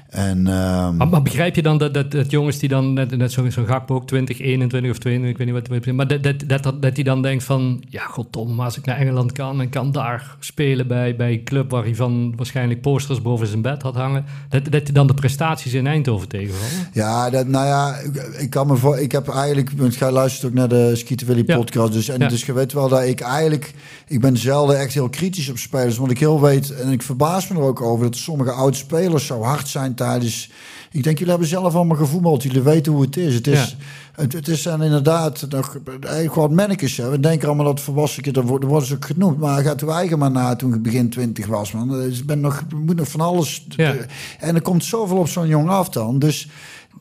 En, 0.10 0.38
um... 0.38 0.96
maar, 0.98 1.08
maar, 1.08 1.22
begrijp 1.22 1.56
je 1.56 1.62
dan 1.62 1.78
dat, 1.78 1.94
dat, 1.94 2.12
dat 2.12 2.32
jongens 2.32 2.60
die 2.60 2.70
dan, 2.70 2.94
net, 2.94 3.18
net 3.18 3.32
zo'n 3.32 3.52
zo 3.52 3.66
Gakpo 3.66 3.96
ook 3.96 4.08
20, 4.08 4.40
21 4.40 4.92
of 4.92 4.98
22, 4.98 5.32
ik 5.32 5.38
weet 5.38 5.70
niet 5.70 5.86
wat, 5.86 5.96
maar 5.96 6.08
dat, 6.08 6.24
dat, 6.24 6.64
dat, 6.64 6.82
dat, 6.82 6.96
die 6.96 7.04
dan 7.04 7.22
denkt 7.22 7.44
van, 7.44 7.84
ja 7.90 8.04
godtom, 8.04 8.56
maar 8.56 8.66
als 8.66 8.78
ik 8.78 8.86
naar 8.86 8.98
Engeland 8.98 9.32
kan 9.32 9.62
en 9.62 9.70
kan 9.70 9.92
daar 9.92 10.36
spelen 10.40 10.88
bij, 10.88 11.16
bij 11.16 11.32
een 11.32 11.44
club 11.44 11.72
waar 11.72 11.84
hij 11.84 11.96
van 11.96 12.34
waarschijnlijk 12.36 12.82
posters 12.82 13.22
boven 13.22 13.48
zijn 13.48 13.62
bed 13.62 13.82
had 13.82 13.96
hangen, 13.96 14.26
dat, 14.50 14.64
dat 14.64 14.84
hij 14.84 14.92
dan 14.92 15.08
de 15.08 15.14
prestaties 15.14 15.74
in 15.74 15.88
Eindhoven 15.88 16.28
tegenvallen? 16.28 16.88
Ja, 16.94 17.30
dat, 17.30 17.48
nou 17.48 17.66
ja, 17.66 17.96
ik, 18.38 18.50
kan 18.50 18.68
me 18.68 18.76
voor, 18.76 19.00
ik 19.00 19.12
heb 19.12 19.28
eigenlijk, 19.28 19.72
want 19.78 19.96
ga 19.96 20.12
luisteren 20.12 20.50
ook 20.50 20.56
naar 20.56 20.70
de 20.70 20.96
Skieten 20.96 21.28
Willy 21.28 21.44
podcast, 21.44 21.94
dus, 21.94 22.10
en, 22.10 22.20
ja. 22.20 22.28
dus 22.28 22.46
je 22.46 22.54
weet 22.54 22.74
wel 22.74 22.90
dat 22.90 23.04
ik 23.04 23.20
eigenlijk, 23.20 23.74
ik 24.08 24.22
ben 24.22 24.38
zelden 24.38 24.80
echt 24.80 24.94
heel 24.94 25.10
kritisch 25.10 25.50
op 25.50 25.58
spelers, 25.58 25.98
want 25.98 26.12
ik 26.12 26.20
heel 26.20 26.42
weet, 26.42 26.72
en 26.72 26.92
ik 26.92 27.02
verbaas 27.02 27.48
me 27.48 27.56
er 27.56 27.62
ook 27.62 27.82
over, 27.82 28.06
dat 28.06 28.16
sommige 28.16 28.52
oud-spelers 28.52 29.26
zo 29.26 29.42
hard 29.42 29.68
zijn 29.68 29.98
tijdens. 30.00 30.50
Ik 30.92 31.04
denk, 31.04 31.18
jullie 31.18 31.32
hebben 31.32 31.50
zelf 31.50 31.76
allemaal 31.76 31.98
gevoetbald. 31.98 32.44
Jullie 32.44 32.62
weten 32.62 32.92
hoe 32.92 33.02
het 33.02 33.18
is. 33.18 33.34
Het 33.34 33.48
is, 33.48 33.76
ja. 33.78 34.22
het, 34.22 34.34
het, 34.34 34.48
is 34.48 34.64
dan 34.64 34.84
inderdaad 34.84 35.46
nog 35.50 35.78
gewoon 36.02 36.56
mannetjes. 36.56 36.98
Hè. 36.98 37.10
We 37.10 37.20
denken 37.20 37.48
allemaal 37.48 37.66
dat 37.66 37.82
volwassenen, 37.82 38.34
dat 38.34 38.44
worden 38.44 38.86
ze 38.86 38.94
ook 38.94 39.06
genoemd. 39.06 39.38
Maar 39.38 39.64
gaat 39.64 39.82
uw 39.82 39.90
eigen 39.90 40.20
maar 40.20 40.32
na 40.32 40.56
toen 40.56 40.74
ik 40.74 40.82
begin 40.82 41.10
twintig 41.10 41.46
was. 41.46 41.72
Man. 41.72 42.02
Ik 42.02 42.26
ben 42.26 42.40
nog, 42.40 42.64
moet 42.76 42.96
nog 42.96 43.08
van 43.08 43.22
alles. 43.22 43.66
Ja. 43.70 43.96
En 44.40 44.56
er 44.56 44.62
komt 44.62 44.84
zoveel 44.84 45.18
op 45.18 45.28
zo'n 45.28 45.48
jong 45.48 45.70
af 45.70 45.90
dan. 45.90 46.20
Dus 46.20 46.48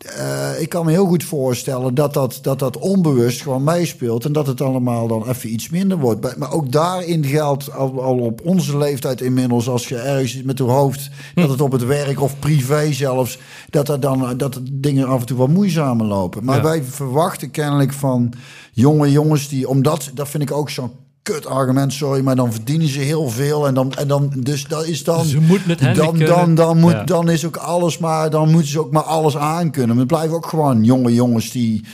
uh, 0.06 0.60
ik 0.60 0.68
kan 0.68 0.84
me 0.84 0.90
heel 0.90 1.06
goed 1.06 1.24
voorstellen 1.24 1.94
dat 1.94 2.14
dat, 2.14 2.38
dat 2.42 2.58
dat 2.58 2.76
onbewust 2.76 3.42
gewoon 3.42 3.64
meespeelt. 3.64 4.24
En 4.24 4.32
dat 4.32 4.46
het 4.46 4.60
allemaal 4.60 5.08
dan 5.08 5.28
even 5.28 5.52
iets 5.52 5.68
minder 5.68 5.98
wordt. 5.98 6.36
Maar 6.38 6.52
ook 6.52 6.72
daarin 6.72 7.24
geldt 7.24 7.72
al, 7.72 8.02
al 8.02 8.18
op 8.18 8.40
onze 8.44 8.78
leeftijd 8.78 9.20
inmiddels. 9.20 9.68
Als 9.68 9.88
je 9.88 9.96
ergens 9.96 10.32
zit 10.32 10.44
met 10.44 10.58
je 10.58 10.64
hoofd. 10.64 11.10
Hm. 11.34 11.40
Dat 11.40 11.50
het 11.50 11.60
op 11.60 11.72
het 11.72 11.86
werk 11.86 12.20
of 12.20 12.38
privé 12.38 12.92
zelfs. 12.92 13.38
Dat 13.70 13.88
er 13.88 14.00
dan 14.00 14.36
dat 14.36 14.60
dingen 14.72 15.06
af 15.06 15.20
en 15.20 15.26
toe 15.26 15.36
wat 15.36 15.48
moeizamer 15.48 16.06
lopen. 16.06 16.44
Maar 16.44 16.56
ja. 16.56 16.62
wij 16.62 16.82
verwachten 16.82 17.50
kennelijk 17.50 17.92
van 17.92 18.32
jonge 18.72 19.10
jongens 19.10 19.48
die. 19.48 19.68
Omdat, 19.68 20.10
dat 20.14 20.28
vind 20.28 20.42
ik 20.42 20.52
ook 20.52 20.70
zo'n 20.70 20.90
kut 21.32 21.47
argument, 21.47 21.92
sorry, 21.92 22.23
maar 22.23 22.37
dan 22.37 22.52
verdienen 22.52 22.88
ze 22.88 22.99
heel 22.99 23.28
veel 23.28 23.66
en 23.66 23.75
dan 23.75 23.92
en 23.92 24.08
dan 24.08 24.32
dus 24.37 24.64
dat 24.64 24.87
is 24.87 25.04
dan 25.04 25.25
ze 25.25 25.40
moet 25.40 25.66
met 25.66 25.80
hen 25.80 25.94
dan 25.94 26.18
dan 26.18 26.54
dan 26.54 26.78
moet 26.78 26.92
ja. 26.92 27.04
dan 27.04 27.30
is 27.30 27.47
ook 27.47 27.56
alles 27.56 27.99
maar 27.99 28.30
dan 28.30 28.50
moeten 28.50 28.70
ze 28.70 28.80
ook 28.80 28.90
maar 28.90 29.02
alles 29.02 29.37
aankunnen. 29.37 29.88
Maar 29.88 30.04
het 30.04 30.06
blijven 30.06 30.37
ook 30.37 30.47
gewoon 30.47 30.85
jonge 30.85 31.14
jongens 31.14 31.50
die 31.50 31.85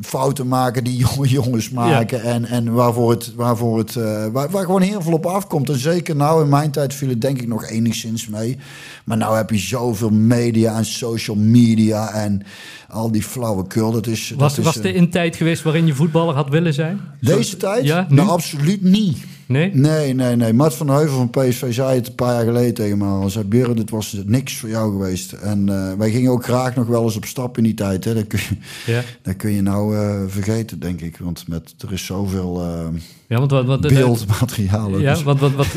fouten 0.00 0.48
maken 0.48 0.84
die 0.84 0.96
jonge 1.06 1.28
jongens 1.28 1.70
maken. 1.70 2.18
Ja. 2.18 2.24
En, 2.24 2.44
en 2.44 2.72
waarvoor 2.72 3.10
het, 3.10 3.34
waarvoor 3.34 3.78
het 3.78 3.94
uh, 3.94 4.26
waar, 4.26 4.50
waar, 4.50 4.64
gewoon 4.64 4.82
heel 4.82 5.02
veel 5.02 5.12
op 5.12 5.26
afkomt. 5.26 5.68
En 5.68 5.78
zeker 5.78 6.16
nou 6.16 6.42
in 6.42 6.48
mijn 6.48 6.70
tijd 6.70 6.94
viel 6.94 7.08
het 7.08 7.20
denk 7.20 7.40
ik 7.40 7.48
nog 7.48 7.68
enigszins 7.68 8.28
mee. 8.28 8.58
Maar 9.04 9.16
nou 9.16 9.36
heb 9.36 9.50
je 9.50 9.58
zoveel 9.58 10.10
media 10.10 10.76
en 10.76 10.84
social 10.84 11.36
media 11.36 12.12
en 12.12 12.42
al 12.88 13.10
die 13.12 13.22
flauwekul. 13.22 13.92
Dat 13.92 14.06
is, 14.06 14.34
was, 14.36 14.54
dat 14.54 14.64
was 14.64 14.76
is, 14.76 14.84
er 14.84 14.96
een 14.96 15.10
tijd 15.10 15.36
geweest 15.36 15.62
waarin 15.62 15.86
je 15.86 15.94
voetballer 15.94 16.34
had 16.34 16.48
willen 16.48 16.74
zijn? 16.74 17.00
Deze 17.20 17.56
tijd? 17.56 17.84
Ja, 17.84 18.06
nou, 18.08 18.28
absoluut 18.28 18.82
niet. 18.82 19.18
Nee? 19.50 19.70
Nee, 19.74 20.14
nee, 20.14 20.36
nee. 20.36 20.52
Mart 20.52 20.74
van 20.74 20.88
Heuvel 20.90 21.16
van 21.16 21.30
PSV 21.30 21.72
zei 21.72 21.94
het 21.94 22.06
een 22.06 22.14
paar 22.14 22.34
jaar 22.34 22.44
geleden 22.44 22.74
tegen 22.74 22.98
me. 22.98 23.20
Hij 23.20 23.28
zei, 23.28 23.44
Björn, 23.44 23.76
dit 23.76 23.90
was 23.90 24.16
niks 24.26 24.56
voor 24.56 24.68
jou 24.68 24.92
geweest. 24.92 25.32
En 25.32 25.66
uh, 25.70 25.92
wij 25.92 26.10
gingen 26.10 26.30
ook 26.30 26.44
graag 26.44 26.74
nog 26.74 26.86
wel 26.86 27.04
eens 27.04 27.16
op 27.16 27.24
stap 27.24 27.56
in 27.56 27.62
die 27.62 27.74
tijd. 27.74 28.04
Hè. 28.04 28.14
Dat, 28.14 28.26
kun 28.26 28.38
je, 28.38 28.92
ja. 28.92 29.02
dat 29.22 29.36
kun 29.36 29.50
je 29.50 29.62
nou 29.62 29.96
uh, 29.96 30.20
vergeten, 30.26 30.80
denk 30.80 31.00
ik. 31.00 31.16
Want 31.18 31.48
met, 31.48 31.74
er 31.78 31.92
is 31.92 32.04
zoveel 32.04 32.62
uh, 32.62 32.86
ja, 33.26 33.38
want 33.38 33.50
wat, 33.50 33.64
wat, 33.64 33.80
beeldmateriaal. 33.80 34.98
Ja, 34.98 35.12
dus. 35.14 35.22
want, 35.22 35.40
wat, 35.40 35.52
wat, 35.52 35.66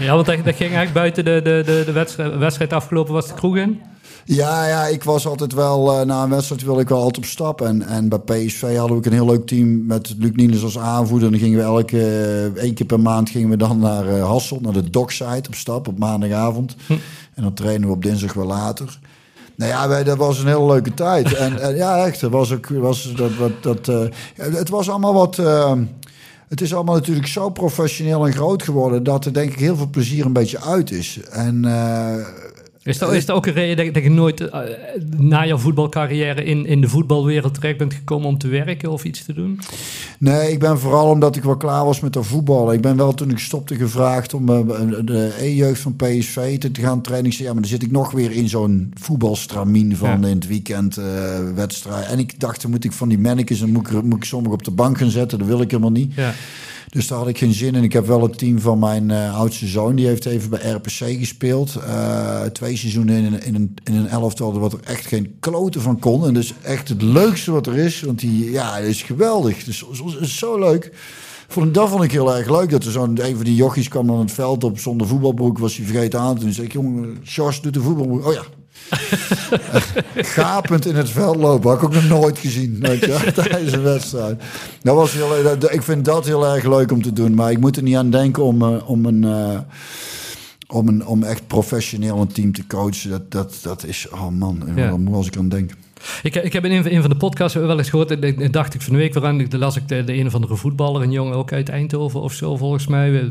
ja, 0.00 0.14
want 0.14 0.26
dat, 0.26 0.44
dat 0.44 0.54
ging 0.54 0.74
eigenlijk 0.74 0.92
buiten 0.92 1.24
de, 1.24 1.40
de, 1.42 1.62
de, 1.66 1.82
de 1.86 1.92
wedstrijd, 1.92 2.36
wedstrijd 2.36 2.72
afgelopen 2.72 3.12
was 3.12 3.28
de 3.28 3.34
kroeg 3.34 3.56
in? 3.56 3.80
Ja, 4.24 4.66
ja, 4.66 4.86
ik 4.86 5.04
was 5.04 5.26
altijd 5.26 5.52
wel, 5.52 6.00
uh, 6.00 6.06
na 6.06 6.22
een 6.22 6.30
wedstrijd 6.30 6.62
wilde 6.62 6.80
ik 6.80 6.88
wel 6.88 6.98
altijd 6.98 7.18
op 7.18 7.24
stap. 7.24 7.60
En, 7.60 7.82
en 7.82 8.08
bij 8.08 8.18
PSV 8.18 8.76
hadden 8.76 9.00
we 9.00 9.06
een 9.06 9.12
heel 9.12 9.26
leuk 9.26 9.46
team 9.46 9.86
met 9.86 10.14
Luc 10.18 10.30
Niels 10.34 10.62
als 10.62 10.78
aanvoerder. 10.78 11.26
En 11.26 11.32
dan 11.32 11.42
gingen 11.42 11.58
we 11.58 11.64
elke, 11.64 11.96
uh, 11.96 12.62
één 12.62 12.74
keer 12.74 12.86
per 12.86 13.00
maand 13.00 13.30
gingen 13.30 13.48
we 13.48 13.56
dan 13.56 13.78
naar 13.78 14.06
uh, 14.06 14.26
Hassel, 14.26 14.58
naar 14.62 14.72
de 14.72 14.90
docksite 14.90 15.48
op 15.48 15.54
stap 15.54 15.88
op 15.88 15.98
maandagavond. 15.98 16.76
Hm. 16.86 16.92
En 17.34 17.42
dan 17.42 17.54
trainen 17.54 17.88
we 17.88 17.94
op 17.94 18.02
dinsdag 18.02 18.32
wel 18.32 18.46
later. 18.46 18.98
Nou 19.56 19.70
ja, 19.70 19.88
wij, 19.88 20.04
dat 20.04 20.16
was 20.16 20.38
een 20.38 20.46
hele 20.46 20.66
leuke 20.66 20.94
tijd. 20.94 21.34
en, 21.34 21.60
en 21.60 21.76
ja, 21.76 22.06
echt, 22.06 22.20
het 22.20 22.30
was 22.30 22.52
ook, 22.52 22.68
was 22.68 23.12
dat, 23.16 23.30
dat, 23.62 23.86
dat 23.86 24.12
het 24.36 24.68
was 24.68 24.88
allemaal 24.88 25.14
wat 25.14 25.36
het 26.48 26.60
is 26.60 26.74
allemaal 26.74 26.94
natuurlijk 26.94 27.26
zo 27.26 27.50
professioneel 27.50 28.26
en 28.26 28.32
groot 28.32 28.62
geworden 28.62 29.02
dat 29.02 29.24
er 29.24 29.32
denk 29.32 29.52
ik 29.52 29.58
heel 29.58 29.76
veel 29.76 29.90
plezier 29.90 30.24
een 30.24 30.32
beetje 30.32 30.60
uit 30.60 30.90
is. 30.90 31.20
En 31.30 31.64
uh, 31.64 32.14
is 32.84 32.98
dat, 32.98 33.12
is 33.12 33.26
dat 33.26 33.36
ook 33.36 33.46
een 33.46 33.52
reden 33.52 33.92
dat, 33.92 34.02
je 34.02 34.10
nooit 34.10 34.40
uh, 34.40 34.58
na 35.16 35.42
je 35.42 35.58
voetbalcarrière 35.58 36.44
in, 36.44 36.66
in 36.66 36.80
de 36.80 36.88
voetbalwereld 36.88 37.54
terecht 37.54 37.78
bent 37.78 37.94
gekomen 37.94 38.28
om 38.28 38.38
te 38.38 38.48
werken 38.48 38.90
of 38.90 39.04
iets 39.04 39.24
te 39.24 39.32
doen? 39.32 39.60
Nee, 40.18 40.52
ik 40.52 40.58
ben 40.58 40.78
vooral 40.78 41.10
omdat 41.10 41.36
ik 41.36 41.42
wel 41.42 41.56
klaar 41.56 41.84
was 41.84 42.00
met 42.00 42.12
de 42.12 42.22
voetballen. 42.22 42.74
Ik 42.74 42.80
ben 42.80 42.96
wel 42.96 43.14
toen 43.14 43.30
ik 43.30 43.38
stopte 43.38 43.74
gevraagd 43.74 44.34
om 44.34 44.48
uh, 44.48 44.60
de 45.04 45.34
E-jeugd 45.40 45.80
van 45.80 45.96
PSV 45.96 46.58
te, 46.58 46.70
te 46.70 46.80
gaan 46.80 47.00
trainen. 47.00 47.30
Ik 47.30 47.36
zei, 47.36 47.48
ja, 47.48 47.52
maar 47.52 47.62
dan 47.62 47.70
zit 47.70 47.82
ik 47.82 47.90
nog 47.90 48.10
weer 48.10 48.30
in 48.30 48.48
zo'n 48.48 48.92
voetbalstramien 48.94 49.96
van 49.96 50.20
ja. 50.20 50.28
in 50.28 50.34
het 50.34 50.46
weekend 50.46 50.98
uh, 50.98 51.04
wedstrijd. 51.54 52.06
En 52.06 52.18
ik 52.18 52.40
dacht, 52.40 52.62
dan 52.62 52.70
moet 52.70 52.84
ik 52.84 52.92
van 52.92 53.08
die 53.08 53.18
mannetjes 53.18 53.60
en 53.60 53.70
moet 53.70 53.90
ik, 53.90 54.02
moet 54.02 54.16
ik 54.16 54.24
sommigen 54.24 54.58
op 54.58 54.64
de 54.64 54.70
bank 54.70 54.98
gaan 54.98 55.10
zetten. 55.10 55.38
Dat 55.38 55.48
wil 55.48 55.60
ik 55.60 55.70
helemaal 55.70 55.92
niet. 55.92 56.14
Ja. 56.14 56.34
Dus 56.94 57.06
daar 57.06 57.18
had 57.18 57.28
ik 57.28 57.38
geen 57.38 57.52
zin 57.52 57.74
in. 57.74 57.82
Ik 57.82 57.92
heb 57.92 58.06
wel 58.06 58.22
het 58.22 58.38
team 58.38 58.60
van 58.60 58.78
mijn 58.78 59.08
uh, 59.08 59.38
oudste 59.38 59.66
zoon. 59.66 59.94
Die 59.94 60.06
heeft 60.06 60.26
even 60.26 60.50
bij 60.50 60.70
RPC 60.70 61.18
gespeeld. 61.18 61.74
Uh, 61.76 62.42
twee 62.42 62.76
seizoenen 62.76 63.14
in 63.14 63.42
in, 63.42 63.54
een, 63.54 63.76
in 63.84 63.94
een 63.94 64.08
elftal 64.08 64.58
wat 64.58 64.72
er 64.72 64.80
echt 64.84 65.06
geen 65.06 65.36
kloten 65.40 65.80
van 65.80 65.98
kon. 65.98 66.26
En 66.26 66.34
dus 66.34 66.54
echt 66.62 66.88
het 66.88 67.02
leukste 67.02 67.52
wat 67.52 67.66
er 67.66 67.76
is. 67.76 68.00
Want 68.00 68.18
die 68.18 68.50
ja, 68.50 68.76
is 68.76 69.02
geweldig. 69.02 69.64
Dus 69.64 69.84
is 70.20 70.38
zo 70.38 70.58
leuk. 70.58 70.92
Vond, 71.48 71.74
dat 71.74 71.88
vond 71.88 72.02
ik 72.02 72.12
heel 72.12 72.36
erg 72.36 72.50
leuk. 72.50 72.70
Dat 72.70 72.84
er 72.84 72.92
zo'n 72.92 73.24
een 73.24 73.36
van 73.36 73.44
die 73.44 73.54
jochies 73.54 73.88
kwam 73.88 74.06
dan 74.06 74.18
het 74.18 74.32
veld 74.32 74.64
op 74.64 74.78
zonder 74.78 75.06
voetbalbroek. 75.06 75.58
Was 75.58 75.76
hij 75.76 75.86
vergeten 75.86 76.20
aan. 76.20 76.38
Toen 76.38 76.52
zei 76.52 76.66
ik, 76.66 76.72
jongen, 76.72 77.18
Sjors 77.24 77.60
doet 77.60 77.74
de 77.74 77.80
voetbalbroek. 77.80 78.26
Oh 78.26 78.32
ja, 78.32 78.42
Gapend 80.36 80.86
in 80.86 80.94
het 80.94 81.10
veld 81.10 81.36
lopen, 81.36 81.70
had 81.70 81.78
ik 81.78 81.84
ook 81.84 81.94
nog 81.94 82.08
nooit 82.08 82.38
gezien. 82.38 82.78
Weet 82.80 83.00
je, 83.00 83.32
tijdens 83.48 83.72
een 83.72 83.82
wedstrijd. 83.82 84.42
Dat 84.82 84.94
was 84.94 85.12
heel, 85.12 85.52
ik 85.70 85.82
vind 85.82 86.04
dat 86.04 86.26
heel 86.26 86.46
erg 86.54 86.64
leuk 86.64 86.92
om 86.92 87.02
te 87.02 87.12
doen. 87.12 87.34
Maar 87.34 87.50
ik 87.50 87.60
moet 87.60 87.76
er 87.76 87.82
niet 87.82 87.96
aan 87.96 88.10
denken 88.10 88.42
om, 88.42 88.62
uh, 88.62 88.90
om 88.90 89.06
een. 89.06 89.22
Uh, 89.22 89.58
om, 90.68 90.88
een, 90.88 91.06
om 91.06 91.22
echt 91.22 91.46
professioneel 91.46 92.20
een 92.20 92.32
team 92.32 92.52
te 92.52 92.66
coachen, 92.66 93.10
dat, 93.10 93.30
dat, 93.30 93.58
dat 93.62 93.84
is, 93.84 94.08
oh 94.10 94.28
man, 94.28 94.62
ja. 94.74 94.90
hoe 94.90 95.14
als 95.14 95.26
ik 95.26 95.36
aan 95.36 95.48
denk. 95.48 95.70
Ik, 96.22 96.34
ik 96.34 96.52
heb 96.52 96.64
in 96.64 96.72
een, 96.72 97.00
van 97.00 97.10
de 97.10 97.16
podcasts 97.16 97.56
wel 97.56 97.78
eens 97.78 97.90
gehoord, 97.90 98.10
ik, 98.10 98.52
dacht 98.52 98.74
ik 98.74 98.82
van 98.82 98.92
de 98.92 98.98
week 98.98 99.14
waaraan, 99.14 99.46
las 99.50 99.76
ik 99.76 99.88
de, 99.88 100.04
de 100.04 100.14
een 100.14 100.26
of 100.26 100.34
andere 100.34 100.56
voetballer, 100.56 101.02
een 101.02 101.10
jongen 101.10 101.36
ook 101.36 101.52
uit 101.52 101.68
Eindhoven 101.68 102.20
of 102.20 102.32
zo 102.32 102.56
volgens 102.56 102.86
mij, 102.86 103.28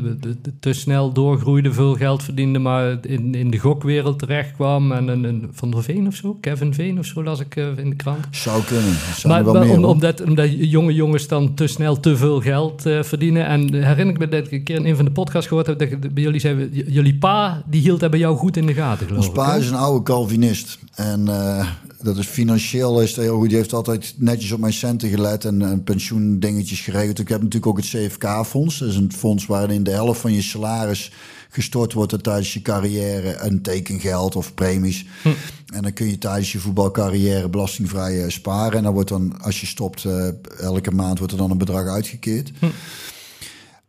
te 0.60 0.72
snel 0.72 1.12
doorgroeide, 1.12 1.72
veel 1.72 1.94
geld 1.94 2.22
verdiende, 2.22 2.58
maar 2.58 2.96
in, 3.02 3.34
in 3.34 3.50
de 3.50 3.58
gokwereld 3.58 4.18
terecht 4.18 4.52
kwam. 4.52 4.92
En 4.92 5.08
een, 5.08 5.50
Van 5.52 5.70
der 5.70 5.82
Veen 5.82 6.06
of 6.06 6.14
zo, 6.14 6.36
Kevin 6.40 6.74
Veen 6.74 6.98
of 6.98 7.04
zo 7.04 7.22
las 7.22 7.40
ik 7.40 7.56
uh, 7.56 7.66
in 7.76 7.90
de 7.90 7.96
krant. 7.96 8.26
Zou 8.30 8.62
kunnen. 8.62 8.94
Zou 9.16 9.32
maar, 9.32 9.44
wel 9.44 9.64
meer, 9.64 9.76
om, 9.76 9.84
omdat, 9.84 10.22
omdat 10.22 10.70
jonge 10.70 10.94
jongens 10.94 11.28
dan 11.28 11.54
te 11.54 11.66
snel 11.66 12.00
te 12.00 12.16
veel 12.16 12.40
geld 12.40 12.86
uh, 12.86 13.02
verdienen. 13.02 13.46
En 13.46 13.74
herinner 13.74 14.14
ik 14.14 14.18
me 14.18 14.28
dat 14.28 14.46
ik 14.46 14.52
een 14.52 14.62
keer 14.62 14.76
in 14.76 14.86
een 14.86 14.96
van 14.96 15.04
de 15.04 15.10
podcasts 15.10 15.48
gehoord 15.48 15.66
heb, 15.66 15.78
dat 15.78 16.14
bij 16.14 16.22
jullie 16.22 16.40
zei, 16.40 16.68
jullie 16.86 17.18
pa, 17.18 17.62
die 17.66 17.80
hield 17.80 18.00
dat 18.00 18.10
bij 18.10 18.18
jou 18.18 18.36
goed 18.36 18.56
in 18.56 18.66
de 18.66 18.74
gaten 18.74 19.06
geloof 19.06 19.24
Ons 19.24 19.34
pa 19.34 19.54
is 19.54 19.68
een 19.68 19.76
oude 19.76 20.02
Calvinist. 20.02 20.78
En 20.94 21.20
uh, 21.28 21.66
dat 22.04 22.16
is 22.16 22.26
financieel 22.26 23.00
is 23.00 23.16
heel 23.16 23.36
goed. 23.38 23.48
Die 23.48 23.56
heeft 23.56 23.72
altijd 23.72 24.14
netjes 24.16 24.52
op 24.52 24.60
mijn 24.60 24.72
centen 24.72 25.08
gelet 25.08 25.44
en, 25.44 25.62
en 25.62 25.84
pensioendingetjes 25.84 26.80
geregeld. 26.80 27.18
Ik 27.18 27.28
heb 27.28 27.42
natuurlijk 27.42 27.66
ook 27.66 27.76
het 27.76 27.86
CFK-fonds. 27.86 28.78
Dat 28.78 28.88
is 28.88 28.96
een 28.96 29.12
fonds 29.12 29.46
waarin 29.46 29.82
de 29.82 29.90
helft 29.90 30.20
van 30.20 30.32
je 30.32 30.42
salaris 30.42 31.12
gestort 31.48 31.92
wordt 31.92 32.22
tijdens 32.22 32.52
je 32.52 32.62
carrière. 32.62 33.36
Een 33.36 33.62
tekengeld 33.62 34.36
of 34.36 34.54
premies. 34.54 35.06
Hm. 35.22 35.28
En 35.74 35.82
dan 35.82 35.92
kun 35.92 36.06
je 36.06 36.18
tijdens 36.18 36.52
je 36.52 36.58
voetbalcarrière 36.58 37.48
belastingvrij 37.48 38.24
eh, 38.24 38.30
sparen. 38.30 38.78
En 38.78 38.82
dan 38.82 38.92
wordt 38.92 39.08
dan, 39.08 39.40
als 39.40 39.60
je 39.60 39.66
stopt, 39.66 40.04
uh, 40.04 40.28
elke 40.60 40.90
maand 40.90 41.18
wordt 41.18 41.32
er 41.32 41.38
dan 41.38 41.50
een 41.50 41.58
bedrag 41.58 41.86
uitgekeerd. 41.86 42.50
Hm. 42.58 42.66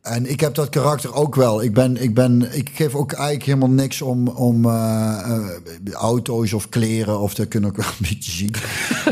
En 0.05 0.29
ik 0.29 0.39
heb 0.39 0.55
dat 0.55 0.69
karakter 0.69 1.13
ook 1.13 1.35
wel. 1.35 1.63
Ik, 1.63 1.73
ben, 1.73 2.01
ik, 2.01 2.13
ben, 2.13 2.47
ik 2.51 2.69
geef 2.73 2.95
ook 2.95 3.11
eigenlijk 3.11 3.45
helemaal 3.45 3.69
niks 3.69 4.01
om, 4.01 4.27
om 4.27 4.65
uh, 4.65 4.71
uh, 5.27 5.93
auto's 5.93 6.53
of 6.53 6.69
kleren. 6.69 7.19
Of 7.19 7.33
dat 7.33 7.47
kunnen 7.47 7.69
ook 7.69 7.77
wel 7.77 7.85
een 7.85 8.07
beetje 8.09 8.31
zien. 8.31 8.55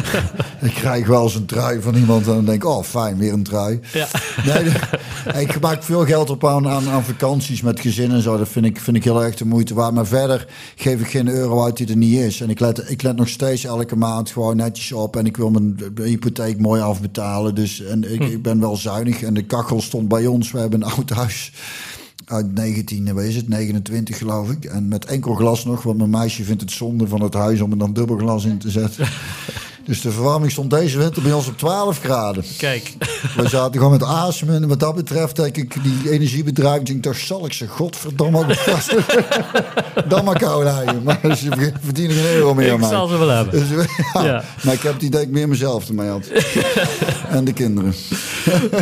ik 0.69 0.73
krijg 0.73 1.07
wel 1.07 1.23
eens 1.23 1.35
een 1.35 1.45
trui 1.45 1.81
van 1.81 1.95
iemand 1.95 2.27
en 2.27 2.33
dan 2.33 2.45
denk 2.45 2.63
ik, 2.63 2.69
oh 2.69 2.83
fijn, 2.83 3.17
weer 3.17 3.33
een 3.33 3.43
trui. 3.43 3.79
Ja. 3.93 4.07
Nee, 4.45 5.43
ik 5.43 5.59
maak 5.59 5.83
veel 5.83 6.05
geld 6.05 6.29
op 6.29 6.47
aan, 6.47 6.67
aan, 6.67 6.89
aan, 6.89 7.03
vakanties 7.03 7.61
met 7.61 7.79
gezin 7.79 8.11
en 8.11 8.21
zo. 8.21 8.37
Dat 8.37 8.49
vind 8.49 8.65
ik, 8.65 8.79
vind 8.79 8.97
ik 8.97 9.03
heel 9.03 9.23
erg 9.23 9.35
de 9.35 9.45
moeite 9.45 9.73
waard. 9.73 9.93
Maar 9.93 10.07
verder 10.07 10.47
geef 10.75 10.99
ik 10.99 11.07
geen 11.07 11.27
euro 11.27 11.63
uit 11.63 11.77
die 11.77 11.87
er 11.87 11.97
niet 11.97 12.19
is. 12.19 12.41
En 12.41 12.49
ik 12.49 12.59
let, 12.59 12.89
ik 12.89 13.01
let 13.01 13.15
nog 13.15 13.29
steeds 13.29 13.63
elke 13.63 13.95
maand 13.95 14.31
gewoon 14.31 14.55
netjes 14.55 14.91
op. 14.91 15.15
En 15.15 15.25
ik 15.25 15.37
wil 15.37 15.49
mijn 15.49 15.77
hypotheek 15.95 16.59
mooi 16.59 16.81
afbetalen. 16.81 17.55
Dus 17.55 17.81
en 17.83 18.13
ik, 18.13 18.23
hm. 18.23 18.31
ik 18.31 18.41
ben 18.41 18.59
wel 18.59 18.75
zuinig. 18.75 19.21
En 19.21 19.33
de 19.33 19.45
kachel 19.45 19.81
stond 19.81 20.07
bij 20.07 20.25
ons. 20.25 20.51
We 20.51 20.59
hebben 20.59 20.82
een 20.83 20.91
oud 20.91 21.09
huis 21.09 21.51
uit 22.25 22.53
19, 22.53 23.13
wat 23.13 23.23
is 23.23 23.35
het, 23.35 23.47
29 23.47 24.17
geloof 24.17 24.51
ik. 24.51 24.65
En 24.65 24.87
met 24.87 25.05
enkel 25.05 25.33
glas 25.33 25.65
nog, 25.65 25.83
want 25.83 25.97
mijn 25.97 26.09
meisje 26.09 26.43
vindt 26.43 26.61
het 26.61 26.71
zonde 26.71 27.07
van 27.07 27.21
het 27.21 27.33
huis 27.33 27.61
om 27.61 27.71
er 27.71 27.77
dan 27.77 27.93
dubbel 27.93 28.17
glas 28.17 28.45
in 28.45 28.57
te 28.57 28.69
zetten. 28.71 29.07
Dus 29.85 30.01
de 30.01 30.11
verwarming 30.11 30.51
stond 30.51 30.69
deze 30.69 30.97
winter 30.97 31.21
bij 31.21 31.33
ons 31.33 31.47
op 31.47 31.57
12 31.57 31.99
graden. 31.99 32.43
Kijk. 32.57 32.93
We 33.37 33.49
zaten 33.49 33.73
gewoon 33.73 33.91
met 33.91 34.03
asemen. 34.03 34.61
En 34.61 34.67
wat 34.67 34.79
dat 34.79 34.95
betreft, 34.95 35.35
denk 35.35 35.57
ik, 35.57 35.83
die 35.83 36.11
energiebedrijven, 36.11 37.01
daar 37.01 37.15
zal 37.15 37.45
ik 37.45 37.53
ze 37.53 37.67
godverdomme 37.67 38.37
ook 38.37 38.53
vast. 38.53 38.95
dan 40.09 40.25
maar 40.25 40.37
koud 40.37 40.63
rijden. 40.63 41.03
Maar 41.03 41.19
ze 41.37 41.71
verdienen 41.83 42.15
geen 42.15 42.35
euro 42.35 42.53
meer 42.53 42.73
ik 42.73 42.79
mij. 42.79 42.89
zal 42.89 43.07
ze 43.07 43.17
wel 43.17 43.29
hebben. 43.29 43.59
Dus, 43.59 43.85
ja, 44.13 44.43
Maar 44.63 44.73
ik 44.73 44.81
heb 44.81 44.99
die 44.99 45.09
denk 45.09 45.23
ik 45.23 45.29
meer 45.29 45.47
mezelf 45.47 45.87
ermee 45.87 46.09
had. 46.09 46.27
en 47.29 47.45
de 47.45 47.53
kinderen. 47.53 47.93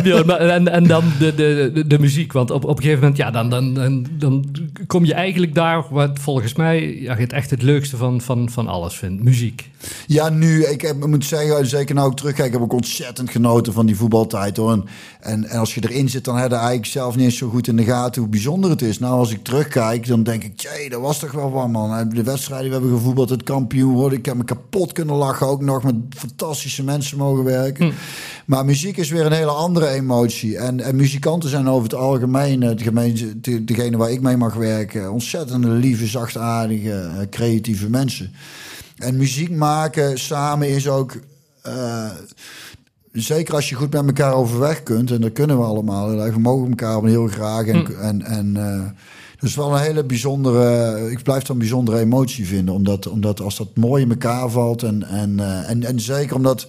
ja, 0.04 0.22
en, 0.24 0.68
en 0.68 0.86
dan 0.86 1.04
de, 1.18 1.34
de, 1.34 1.84
de, 1.86 1.98
muziek. 1.98 2.32
Want 2.32 2.50
op, 2.50 2.64
op 2.64 2.76
een 2.76 2.82
gegeven 2.82 3.00
moment, 3.00 3.16
ja, 3.18 3.30
dan, 3.30 3.50
dan, 3.50 3.74
dan, 3.74 4.06
dan 4.18 4.44
kom 4.86 5.04
je 5.04 5.14
eigenlijk 5.14 5.54
daar 5.54 5.84
wat 5.90 6.18
volgens 6.20 6.54
mij 6.54 7.00
ja, 7.00 7.14
het 7.14 7.32
echt 7.32 7.50
het 7.50 7.62
leukste 7.62 7.96
van, 7.96 8.20
van, 8.20 8.50
van 8.50 8.68
alles 8.68 8.94
vindt. 8.94 9.22
Muziek. 9.22 9.70
Ja, 10.06 10.28
nu, 10.28 10.64
ik 10.64 10.80
heb, 10.80 11.06
moet 11.06 11.24
zeggen, 11.24 11.66
zeker 11.66 11.94
nou 11.94 12.10
ik 12.10 12.16
terugkijk, 12.16 12.52
heb 12.52 12.62
ik 12.62 12.72
ontzettend 12.72 13.30
genoten 13.30 13.72
van 13.72 13.86
die 13.86 13.96
voetbaltijd 13.96 14.56
hoor. 14.56 14.72
En, 14.72 14.84
en, 15.20 15.58
als 15.58 15.74
je 15.74 15.80
erin 15.88 16.08
zit, 16.08 16.24
dan 16.24 16.36
heb 16.36 16.50
je 16.50 16.56
eigenlijk 16.56 16.86
zelf 16.86 17.16
niet 17.16 17.24
eens 17.24 17.36
zo 17.36 17.48
goed 17.48 17.68
in 17.68 17.76
de 17.76 17.84
gaten 17.84 18.20
hoe 18.22 18.30
bijzonder 18.30 18.70
het 18.70 18.82
is. 18.82 18.98
Nou, 18.98 19.14
als 19.14 19.30
ik 19.30 19.44
terugkijk, 19.44 20.06
dan 20.06 20.22
denk 20.22 20.44
ik, 20.44 20.60
jee, 20.60 20.90
dat 20.90 21.00
was 21.00 21.18
toch 21.18 21.32
wel 21.32 21.50
wat 21.50 21.68
man. 21.68 22.08
De 22.08 22.22
wedstrijden 22.22 22.66
we 22.66 22.72
hebben 22.72 22.90
gevoetbald, 22.90 23.30
het 23.30 23.42
kampioen 23.42 23.94
worden. 23.94 24.18
Ik 24.18 24.26
heb 24.26 24.36
me 24.36 24.44
kapot 24.44 24.92
kunnen 24.92 25.16
lachen, 25.16 25.46
ook 25.46 25.62
nog 25.62 25.82
met 25.82 25.94
fantastische 26.16 26.84
mensen 26.84 27.18
mogen 27.18 27.44
werken. 27.44 27.86
Hm. 27.86 27.92
Maar 28.46 28.64
muziek 28.64 28.96
is 28.96 29.10
weer 29.10 29.26
een 29.26 29.32
hele 29.32 29.50
andere 29.50 29.88
emotie. 29.88 30.58
En, 30.58 30.80
en 30.80 30.96
muzikanten 30.96 31.50
zijn 31.50 31.68
over 31.68 31.82
het 31.82 31.94
algemeen, 31.94 32.62
eh, 32.62 33.02
degene 33.62 33.96
waar 33.96 34.10
ik 34.10 34.20
mee 34.20 34.36
mag 34.36 34.54
werken, 34.54 35.12
ontzettend 35.12 35.64
lieve, 35.64 36.06
zachtaardige, 36.06 36.90
eh, 36.90 37.28
creatieve 37.30 37.90
mensen. 37.90 38.32
En 39.02 39.16
muziek 39.16 39.50
maken 39.50 40.18
samen 40.18 40.68
is 40.68 40.88
ook. 40.88 41.14
Uh, 41.66 42.10
zeker 43.12 43.54
als 43.54 43.68
je 43.68 43.74
goed 43.74 43.92
met 43.92 44.06
elkaar 44.06 44.34
overweg 44.34 44.82
kunt, 44.82 45.10
en 45.10 45.20
dat 45.20 45.32
kunnen 45.32 45.58
we 45.58 45.64
allemaal. 45.64 46.16
We 46.16 46.38
mogen 46.38 46.68
elkaar 46.68 47.04
heel 47.04 47.28
graag. 47.28 47.66
En, 47.66 47.86
hm. 47.86 47.92
en, 47.92 48.22
en 48.22 48.54
uh, 48.56 48.82
dus 49.38 49.54
wel 49.54 49.74
een 49.74 49.80
hele 49.80 50.04
bijzondere. 50.04 51.10
Ik 51.10 51.22
blijf 51.22 51.42
dan 51.42 51.56
een 51.56 51.62
bijzondere 51.62 51.98
emotie 51.98 52.46
vinden. 52.46 52.74
Omdat, 52.74 53.06
omdat 53.06 53.40
als 53.40 53.56
dat 53.56 53.76
mooi 53.76 54.02
in 54.02 54.10
elkaar 54.10 54.48
valt. 54.50 54.82
En, 54.82 55.08
en, 55.08 55.30
uh, 55.30 55.70
en, 55.70 55.84
en 55.84 56.00
zeker 56.00 56.36
omdat 56.36 56.66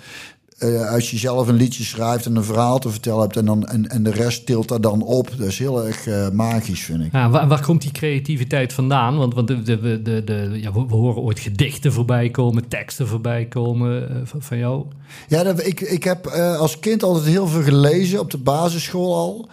uh, 0.63 0.91
als 0.91 1.12
je 1.12 1.17
zelf 1.17 1.47
een 1.47 1.56
liedje 1.56 1.84
schrijft 1.84 2.26
en 2.26 2.36
een 2.36 2.43
verhaal 2.43 2.80
te 2.80 2.89
vertellen 2.89 3.21
hebt 3.21 3.38
en, 3.38 3.45
dan, 3.45 3.67
en, 3.67 3.89
en 3.89 4.04
de 4.04 4.12
rest 4.12 4.45
tilt 4.45 4.67
daar 4.67 4.82
dan 4.82 5.02
op. 5.02 5.30
Dat 5.38 5.47
is 5.47 5.60
heel 5.60 5.86
erg 5.86 6.06
uh, 6.06 6.30
magisch, 6.30 6.82
vind 6.82 7.04
ik. 7.04 7.12
Ja, 7.12 7.30
waar, 7.30 7.47
waar, 7.47 7.62
komt 7.62 7.82
die 7.82 7.91
creativiteit 7.91 8.73
vandaan? 8.73 9.17
Want, 9.17 9.34
want 9.34 9.47
de, 9.47 9.62
de, 9.62 10.02
de, 10.02 10.23
de, 10.23 10.49
ja, 10.54 10.73
we, 10.73 10.80
horen 10.80 11.21
ooit 11.21 11.39
gedichten 11.39 11.93
voorbij 11.93 12.30
komen, 12.30 12.67
teksten 12.67 13.08
voorbij 13.08 13.45
komen 13.45 14.12
uh, 14.12 14.17
van 14.23 14.58
jou. 14.58 14.86
Ja, 15.28 15.43
dat, 15.43 15.65
ik, 15.65 15.82
ik 15.82 16.04
heb 16.04 16.28
als 16.58 16.80
kind 16.80 17.04
altijd 17.04 17.26
heel 17.26 17.47
veel 17.47 17.63
gelezen, 17.63 18.19
op 18.19 18.32
de 18.32 18.38
basisschool 18.38 19.15
al. 19.15 19.49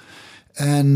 En 0.53 0.87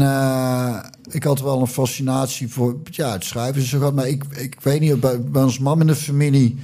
ik 1.11 1.25
had 1.25 1.41
wel 1.41 1.61
een 1.61 1.67
fascinatie 1.67 2.49
voor 2.49 2.77
ja, 2.85 3.13
het 3.13 3.25
schrijven. 3.25 3.63
Zo 3.63 3.81
gaat, 3.81 3.95
maar 3.95 4.09
ik, 4.09 4.25
ik 4.31 4.57
weet 4.61 4.81
niet, 4.81 5.01
bij, 5.01 5.21
bij 5.21 5.43
ons 5.43 5.59
mam 5.59 5.81
in 5.81 5.87
de 5.87 5.95
familie 5.95 6.59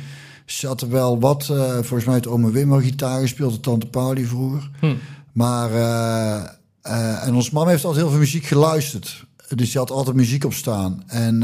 zat 0.52 0.80
er 0.80 0.90
wel 0.90 1.20
wat. 1.20 1.48
Uh, 1.50 1.72
volgens 1.72 2.04
mij 2.04 2.14
het 2.14 2.26
ome 2.26 2.50
Wim 2.50 2.72
al 2.72 2.80
gitaar 2.80 3.20
gespeeld, 3.20 3.52
de 3.52 3.60
tante 3.60 3.86
Pauli 3.86 4.26
vroeger. 4.26 4.70
Hm. 4.80 4.94
Maar, 5.32 5.70
uh, 5.70 6.44
uh, 6.86 7.26
en 7.26 7.34
ons 7.34 7.50
mam 7.50 7.68
heeft 7.68 7.84
altijd 7.84 8.02
heel 8.02 8.10
veel 8.10 8.20
muziek 8.20 8.44
geluisterd. 8.44 9.24
Dus 9.54 9.70
die 9.70 9.78
had 9.78 9.90
altijd 9.90 10.16
muziek 10.16 10.44
op 10.44 10.52
staan. 10.52 11.02
En, 11.06 11.42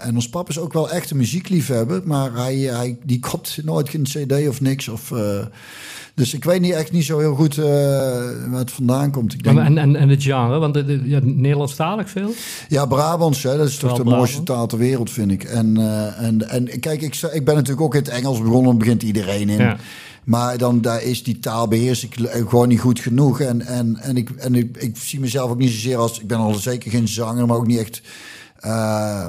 en 0.00 0.14
ons 0.14 0.28
pap 0.28 0.48
is 0.48 0.58
ook 0.58 0.72
wel 0.72 0.90
echt 0.90 1.10
een 1.10 1.16
muziekliefhebber. 1.16 2.02
Maar 2.04 2.32
hij, 2.32 2.56
hij 2.56 2.98
die 3.04 3.18
kopt 3.18 3.60
nooit 3.64 3.88
geen 3.88 4.02
cd 4.02 4.48
of 4.48 4.60
niks. 4.60 4.88
Of, 4.88 5.12
dus 6.14 6.34
ik 6.34 6.44
weet 6.44 6.60
niet 6.60 6.72
echt 6.72 6.92
niet 6.92 7.04
zo 7.04 7.18
heel 7.18 7.34
goed 7.34 7.56
uh, 7.56 7.64
waar 7.64 8.58
het 8.58 8.70
vandaan 8.70 9.10
komt. 9.10 9.32
Ik 9.32 9.42
denk... 9.42 9.58
en, 9.58 9.78
en, 9.78 9.96
en 9.96 10.08
het 10.08 10.22
genre? 10.22 10.58
Want 10.58 10.74
de, 10.74 10.84
de, 10.84 11.00
ja, 11.04 11.20
Nederlandstalig 11.22 12.10
veel? 12.10 12.32
Ja, 12.68 12.86
Brabants. 12.86 13.42
Hè, 13.42 13.56
dat 13.56 13.68
is 13.68 13.76
toch 13.76 13.90
de 13.90 13.94
Brabant. 13.94 14.16
mooiste 14.16 14.42
taal 14.42 14.66
ter 14.66 14.78
wereld, 14.78 15.10
vind 15.10 15.30
ik. 15.30 15.44
En, 15.44 15.76
en, 16.16 16.48
en 16.48 16.80
kijk, 16.80 17.02
ik, 17.02 17.16
ik 17.32 17.44
ben 17.44 17.54
natuurlijk 17.54 17.80
ook 17.80 17.94
in 17.94 18.00
het 18.00 18.08
Engels 18.08 18.40
begonnen. 18.40 18.78
begint 18.78 19.02
iedereen 19.02 19.48
in. 19.48 19.58
Ja. 19.58 19.76
Maar 20.24 20.58
dan 20.58 20.80
daar 20.80 21.02
is 21.02 21.22
die 21.22 21.38
taal 21.38 21.68
beheers 21.68 22.04
ik 22.04 22.16
gewoon 22.48 22.68
niet 22.68 22.80
goed 22.80 23.00
genoeg. 23.00 23.40
En, 23.40 23.66
en, 23.66 23.96
en, 23.96 24.16
ik, 24.16 24.30
en 24.30 24.54
ik, 24.54 24.76
ik 24.76 24.96
zie 24.96 25.20
mezelf 25.20 25.50
ook 25.50 25.58
niet 25.58 25.70
zozeer 25.70 25.96
als... 25.96 26.20
Ik 26.20 26.26
ben 26.26 26.38
al 26.38 26.54
zeker 26.54 26.90
geen 26.90 27.08
zanger, 27.08 27.46
maar 27.46 27.56
ook 27.56 27.66
niet 27.66 27.78
echt 27.78 28.02
uh, 28.66 29.26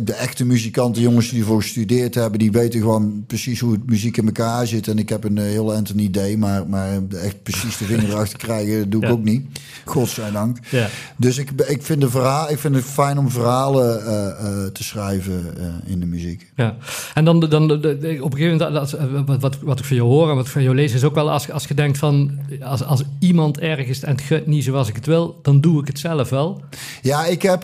de 0.00 0.12
echte 0.12 0.44
muzikanten, 0.44 1.02
jongens 1.02 1.28
die 1.28 1.40
ervoor 1.40 1.62
gestudeerd 1.62 2.14
hebben, 2.14 2.38
die 2.38 2.52
weten 2.52 2.80
gewoon 2.80 3.24
precies 3.26 3.60
hoe 3.60 3.72
het 3.72 3.86
muziek 3.86 4.16
in 4.16 4.26
elkaar 4.26 4.66
zit. 4.66 4.88
En 4.88 4.98
ik 4.98 5.08
heb 5.08 5.24
een 5.24 5.38
heel 5.38 5.74
een 5.74 5.98
idee, 5.98 6.38
maar, 6.38 6.68
maar 6.68 7.00
echt 7.22 7.42
precies 7.42 7.76
de 7.76 7.84
vinger 7.84 8.10
erachter 8.12 8.38
krijgen, 8.38 8.90
doe 8.90 9.04
ik 9.04 9.10
ook 9.10 9.24
niet. 9.24 9.46
Godzijdank. 9.84 10.58
Ja. 10.70 10.88
Dus 11.16 11.38
ik, 11.38 11.50
ik, 11.50 11.82
vind 11.82 12.00
de 12.00 12.10
verhaal, 12.10 12.50
ik 12.50 12.58
vind 12.58 12.74
het 12.74 12.84
fijn 12.84 13.18
om 13.18 13.30
verhalen 13.30 14.00
uh, 14.00 14.08
uh, 14.08 14.66
te 14.72 14.84
schrijven 14.84 15.54
in 15.86 16.00
de 16.00 16.06
muziek. 16.06 16.52
Ja, 16.56 16.76
en 17.14 17.24
dan, 17.24 17.40
dan 17.40 17.70
op 17.70 17.84
een 17.84 18.38
gegeven 18.38 18.58
moment, 18.58 19.26
wat, 19.26 19.40
wat, 19.40 19.58
wat 19.60 19.78
ik 19.78 19.84
van 19.84 19.96
je 19.96 20.02
hoor 20.02 20.30
en 20.30 20.36
wat 20.36 20.46
ik 20.46 20.52
van 20.52 20.62
jou 20.62 20.74
lees, 20.74 20.92
is 20.92 21.04
ook 21.04 21.14
wel 21.14 21.30
als, 21.30 21.50
als 21.50 21.64
je 21.64 21.74
denkt 21.74 21.98
van, 21.98 22.38
als, 22.62 22.84
als 22.84 23.02
iemand 23.18 23.58
ergens 23.58 24.02
en 24.02 24.12
het 24.12 24.20
gaat 24.20 24.46
niet 24.46 24.64
zoals 24.64 24.88
ik 24.88 24.94
het 24.94 25.06
wil, 25.06 25.38
dan 25.42 25.60
doe 25.60 25.80
ik 25.80 25.86
het 25.86 25.98
zelf 25.98 26.28
wel. 26.28 26.62
Ja, 27.02 27.24
ik 27.24 27.42
heb. 27.42 27.62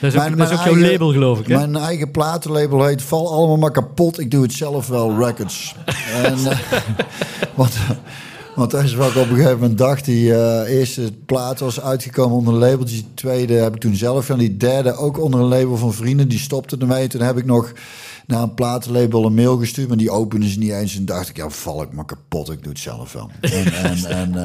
Dat 0.00 0.14
is 0.14 0.20
dat 0.48 0.50
is 0.50 0.58
ook 0.58 0.64
jouw 0.64 0.90
label, 0.90 1.12
geloof 1.12 1.40
ik. 1.40 1.46
Hè? 1.46 1.54
Mijn 1.56 1.76
eigen 1.76 2.10
platenlabel 2.10 2.84
heet 2.84 3.02
Val 3.02 3.32
allemaal 3.32 3.56
maar 3.56 3.70
kapot. 3.70 4.18
Ik 4.18 4.30
doe 4.30 4.42
het 4.42 4.52
zelf 4.52 4.86
wel, 4.86 5.18
Records. 5.18 5.74
en, 6.24 6.38
want, 7.54 7.76
want 8.60 8.72
dat 8.72 8.82
is 8.82 8.94
wat 8.94 9.10
ik 9.10 9.16
op 9.16 9.28
een 9.28 9.36
gegeven 9.36 9.58
moment 9.58 9.78
dacht. 9.78 10.04
Die 10.04 10.28
uh, 10.28 10.68
eerste 10.68 11.12
plaat 11.26 11.60
was 11.60 11.80
uitgekomen 11.80 12.36
onder 12.36 12.54
een 12.54 12.60
labeltje. 12.60 12.96
Die 12.96 13.06
tweede 13.14 13.54
heb 13.54 13.74
ik 13.74 13.80
toen 13.80 13.94
zelf 13.94 14.24
gedaan. 14.24 14.38
Die 14.38 14.56
derde 14.56 14.96
ook 14.96 15.20
onder 15.20 15.40
een 15.40 15.46
label 15.46 15.76
van 15.76 15.92
vrienden. 15.92 16.28
Die 16.28 16.38
stopte 16.38 16.76
ermee. 16.78 17.08
Toen 17.08 17.20
heb 17.20 17.38
ik 17.38 17.44
nog 17.44 17.72
naar 18.30 18.42
een 18.42 18.54
platenlabel 18.54 19.24
een 19.26 19.34
mail 19.34 19.56
gestuurd, 19.58 19.88
maar 19.88 19.96
die 19.96 20.10
openen 20.10 20.48
ze 20.48 20.58
niet 20.58 20.70
eens. 20.70 20.96
En 20.96 21.04
dacht 21.04 21.28
ik, 21.28 21.36
ja, 21.36 21.50
val 21.50 21.82
ik 21.82 21.92
maar 21.92 22.04
kapot, 22.04 22.50
ik 22.50 22.62
doe 22.62 22.72
het 22.72 22.80
zelf 22.80 23.12
wel. 23.12 23.30
En, 23.40 23.72
en, 23.72 24.04
en, 24.04 24.32
uh, 24.34 24.44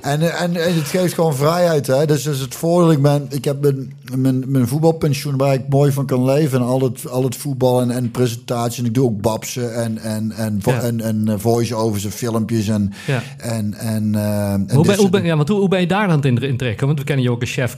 en, 0.00 0.38
en, 0.38 0.56
en, 0.56 0.74
het 0.74 0.86
geeft 0.86 1.14
gewoon 1.14 1.34
vrijheid. 1.34 1.86
Hè? 1.86 2.06
Dus, 2.06 2.22
dus 2.22 2.38
het 2.38 2.54
voordeel, 2.54 2.92
ik, 2.92 3.02
ben, 3.02 3.26
ik 3.30 3.44
heb 3.44 3.60
mijn, 3.60 3.92
mijn, 4.14 4.50
mijn 4.50 4.68
voetbalpensioen 4.68 5.36
waar 5.36 5.54
ik 5.54 5.68
mooi 5.68 5.92
van 5.92 6.06
kan 6.06 6.24
leven. 6.24 6.60
En 6.60 6.66
al 6.66 6.80
het, 6.80 7.08
al 7.08 7.24
het 7.24 7.36
voetbal 7.36 7.80
en, 7.80 7.90
en 7.90 8.10
presentaties. 8.10 8.78
En 8.78 8.84
ik 8.84 8.94
doe 8.94 9.04
ook 9.04 9.20
babsen 9.20 9.74
en, 9.74 9.98
en, 9.98 10.32
en, 10.32 10.60
ja. 10.64 10.80
en, 10.80 11.00
en 11.00 11.24
uh, 11.28 11.34
voice-overs 11.38 12.04
en 12.04 12.10
filmpjes. 12.10 12.68
En, 12.68 12.92
ja. 13.06 13.22
en, 13.38 13.53
en, 13.54 14.12
uh, 14.14 14.52
en 14.52 14.70
hoe, 14.72 14.86
ben, 14.86 14.96
hoe, 14.96 15.10
ben, 15.10 15.24
ja, 15.24 15.36
want 15.36 15.48
hoe, 15.48 15.58
hoe 15.58 15.68
ben 15.68 15.80
je 15.80 15.86
daar 15.86 16.08
dan 16.08 16.22
in, 16.22 16.38
in 16.38 16.56
trekken? 16.56 16.86
Want 16.86 16.98
we 16.98 17.04
kennen 17.04 17.24
je 17.24 17.30
ook 17.30 17.40
een 17.40 17.46
chef 17.46 17.76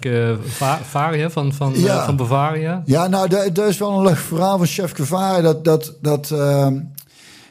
Varia 0.83 1.31
van, 1.31 1.53
van, 1.53 1.73
ja. 1.77 2.05
van 2.05 2.17
Bavaria. 2.17 2.83
Ja, 2.85 3.07
nou, 3.07 3.29
dat 3.53 3.69
is 3.69 3.79
wel 3.79 3.99
een 3.99 4.05
leuk 4.05 4.17
verhaal 4.17 4.59
van 4.59 4.67
chef 4.67 4.93
Varia 4.95 5.41
dat, 5.41 5.65
dat, 5.65 5.95
dat 6.01 6.31
uh, 6.33 6.67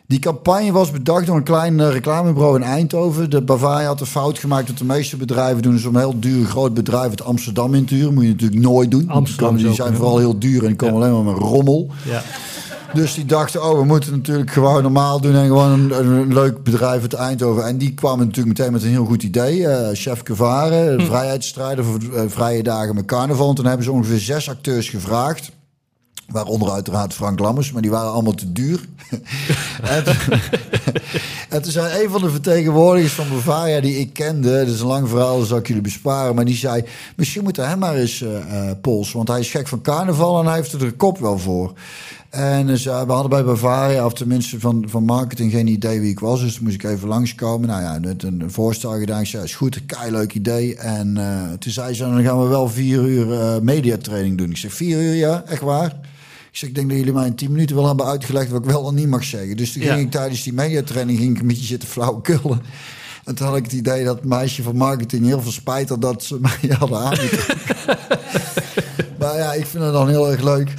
die 0.07 0.19
campagne 0.19 0.71
was 0.71 0.91
bedacht 0.91 1.25
door 1.25 1.35
een 1.35 1.43
klein 1.43 1.89
reclamebureau 1.89 2.55
in 2.55 2.63
Eindhoven. 2.63 3.29
De 3.29 3.41
Bavaria 3.41 3.87
had 3.87 3.99
een 3.99 4.05
fout 4.05 4.39
gemaakt 4.39 4.67
dat 4.67 4.77
de 4.77 4.85
meeste 4.85 5.17
bedrijven 5.17 5.61
doen. 5.61 5.73
Dus 5.73 5.85
om 5.85 5.95
een 5.95 6.01
heel 6.01 6.19
duur 6.19 6.45
groot 6.45 6.73
bedrijf 6.73 7.09
uit 7.09 7.23
Amsterdam 7.23 7.73
in 7.73 7.85
te 7.85 7.95
huren. 7.95 8.13
Moet 8.13 8.23
je 8.23 8.29
natuurlijk 8.29 8.61
nooit 8.61 8.91
doen. 8.91 9.09
Amsterdam 9.09 9.57
die 9.57 9.73
zijn 9.73 9.95
vooral 9.95 10.17
heel 10.17 10.39
duur 10.39 10.65
en 10.65 10.75
komen 10.75 10.95
alleen 10.95 11.23
maar 11.23 11.33
met 11.33 11.43
rommel. 11.43 11.89
Ja. 12.03 12.23
Dus 12.95 13.13
die 13.13 13.25
dachten, 13.25 13.63
oh, 13.63 13.79
we 13.79 13.85
moeten 13.85 14.11
natuurlijk 14.11 14.51
gewoon 14.51 14.81
normaal 14.81 15.21
doen 15.21 15.35
en 15.35 15.45
gewoon 15.45 15.71
een, 15.71 16.05
een, 16.05 16.33
leuk 16.33 16.63
bedrijf 16.63 17.01
uit 17.01 17.13
Eindhoven. 17.13 17.65
En 17.65 17.77
die 17.77 17.93
kwamen 17.93 18.25
natuurlijk 18.25 18.57
meteen 18.57 18.73
met 18.73 18.83
een 18.83 18.89
heel 18.89 19.05
goed 19.05 19.23
idee. 19.23 19.57
Uh, 19.57 19.87
Chef 19.93 20.23
Kevare, 20.23 20.95
hm. 20.97 21.05
vrijheidsstrijder 21.05 21.83
voor 21.83 21.99
uh, 22.01 22.21
vrije 22.27 22.63
dagen 22.63 22.95
met 22.95 23.05
carnaval. 23.05 23.49
En 23.49 23.55
toen 23.55 23.65
hebben 23.65 23.85
ze 23.85 23.91
ongeveer 23.91 24.19
zes 24.19 24.49
acteurs 24.49 24.89
gevraagd. 24.89 25.51
Waaronder 26.27 26.71
uiteraard 26.71 27.13
Frank 27.13 27.39
Lammers, 27.39 27.71
maar 27.71 27.81
die 27.81 27.91
waren 27.91 28.11
allemaal 28.11 28.33
te 28.33 28.51
duur. 28.51 28.79
en, 29.95 30.03
en 31.49 31.61
toen 31.61 31.71
zei 31.71 32.03
een 32.03 32.09
van 32.09 32.21
de 32.21 32.29
vertegenwoordigers 32.29 33.13
van 33.13 33.29
Bavaria 33.29 33.81
die 33.81 33.99
ik 33.99 34.13
kende, 34.13 34.57
dat 34.57 34.73
is 34.73 34.79
een 34.79 34.87
lang 34.87 35.09
verhaal, 35.09 35.37
dat 35.39 35.47
zal 35.47 35.57
ik 35.57 35.67
jullie 35.67 35.81
besparen, 35.81 36.35
maar 36.35 36.45
die 36.45 36.55
zei, 36.55 36.83
misschien 37.15 37.43
moeten 37.43 37.69
hem 37.69 37.79
maar 37.79 37.95
eens 37.95 38.21
uh, 38.21 38.71
polsen, 38.81 39.15
want 39.15 39.27
hij 39.27 39.39
is 39.39 39.49
gek 39.49 39.67
van 39.67 39.81
carnaval 39.81 40.39
en 40.39 40.45
hij 40.45 40.55
heeft 40.55 40.73
er 40.73 40.79
de 40.79 40.91
kop 40.91 41.17
wel 41.17 41.37
voor. 41.37 41.73
En 42.35 42.67
dus, 42.67 42.85
uh, 42.85 43.01
we 43.01 43.11
hadden 43.11 43.29
bij 43.29 43.43
Bavaria, 43.43 44.05
of 44.05 44.13
tenminste 44.13 44.59
van, 44.59 44.85
van 44.87 45.03
marketing, 45.03 45.51
geen 45.51 45.67
idee 45.67 45.99
wie 45.99 46.09
ik 46.09 46.19
was. 46.19 46.39
Dus 46.39 46.59
moest 46.59 46.75
ik 46.75 46.83
even 46.83 47.07
langskomen. 47.07 47.67
Nou 47.67 47.81
ja, 47.81 47.97
net 47.97 48.23
een 48.23 48.43
voorstel 48.47 48.91
gedaan. 48.91 49.21
Ik 49.21 49.27
zei, 49.27 49.43
is 49.43 49.55
goed, 49.55 49.75
een 49.75 49.85
kei 49.85 50.11
leuk 50.11 50.33
idee. 50.33 50.75
En 50.75 51.15
uh, 51.17 51.51
toen 51.51 51.71
zei 51.71 51.93
ze, 51.93 52.03
dan 52.03 52.23
gaan 52.23 52.41
we 52.41 52.47
wel 52.47 52.69
vier 52.69 53.03
uur 53.03 53.27
uh, 53.27 53.59
mediatraining 53.59 54.37
doen. 54.37 54.49
Ik 54.49 54.57
zeg, 54.57 54.73
vier 54.73 55.01
uur, 55.01 55.13
ja, 55.13 55.43
echt 55.47 55.61
waar? 55.61 55.85
Ik 56.51 56.57
zeg, 56.57 56.69
ik 56.69 56.75
denk 56.75 56.89
dat 56.89 56.97
jullie 56.97 57.13
mij 57.13 57.25
in 57.25 57.35
tien 57.35 57.51
minuten 57.51 57.75
wel 57.75 57.87
hebben 57.87 58.05
uitgelegd 58.05 58.49
wat 58.49 58.63
ik 58.63 58.69
wel 58.69 58.87
en 58.87 58.95
niet 58.95 59.07
mag 59.07 59.23
zeggen. 59.23 59.57
Dus 59.57 59.71
toen 59.71 59.81
ging 59.81 59.99
ik 59.99 60.11
tijdens 60.11 60.43
die 60.43 60.53
mediatraining 60.53 61.19
ging 61.19 61.35
ik 61.35 61.41
een 61.41 61.47
beetje 61.47 61.65
zitten 61.65 61.89
flauwkullen. 61.89 62.61
En 63.25 63.35
toen 63.35 63.47
had 63.47 63.57
ik 63.57 63.63
het 63.63 63.73
idee 63.73 64.03
dat 64.03 64.15
het 64.15 64.25
meisje 64.25 64.63
van 64.63 64.75
marketing 64.75 65.25
heel 65.25 65.41
veel 65.41 65.51
spijt 65.51 65.89
had 65.89 66.01
dat 66.01 66.23
ze 66.23 66.37
mij 66.61 66.75
hadden 66.77 66.99
aangetrokken. 66.99 67.75
maar 69.19 69.37
ja, 69.37 69.53
ik 69.53 69.65
vind 69.65 69.83
het 69.83 69.93
dan 69.93 70.09
heel 70.09 70.31
erg 70.31 70.41
leuk. 70.41 70.73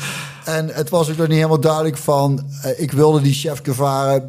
En 0.46 0.68
het 0.68 0.90
was 0.90 1.10
ook 1.10 1.16
nog 1.16 1.26
niet 1.26 1.36
helemaal 1.36 1.60
duidelijk 1.60 1.96
van... 1.96 2.46
Uh, 2.64 2.80
ik 2.80 2.92
wilde 2.92 3.20
die 3.20 3.34
chef 3.34 3.60
varen. 3.64 4.26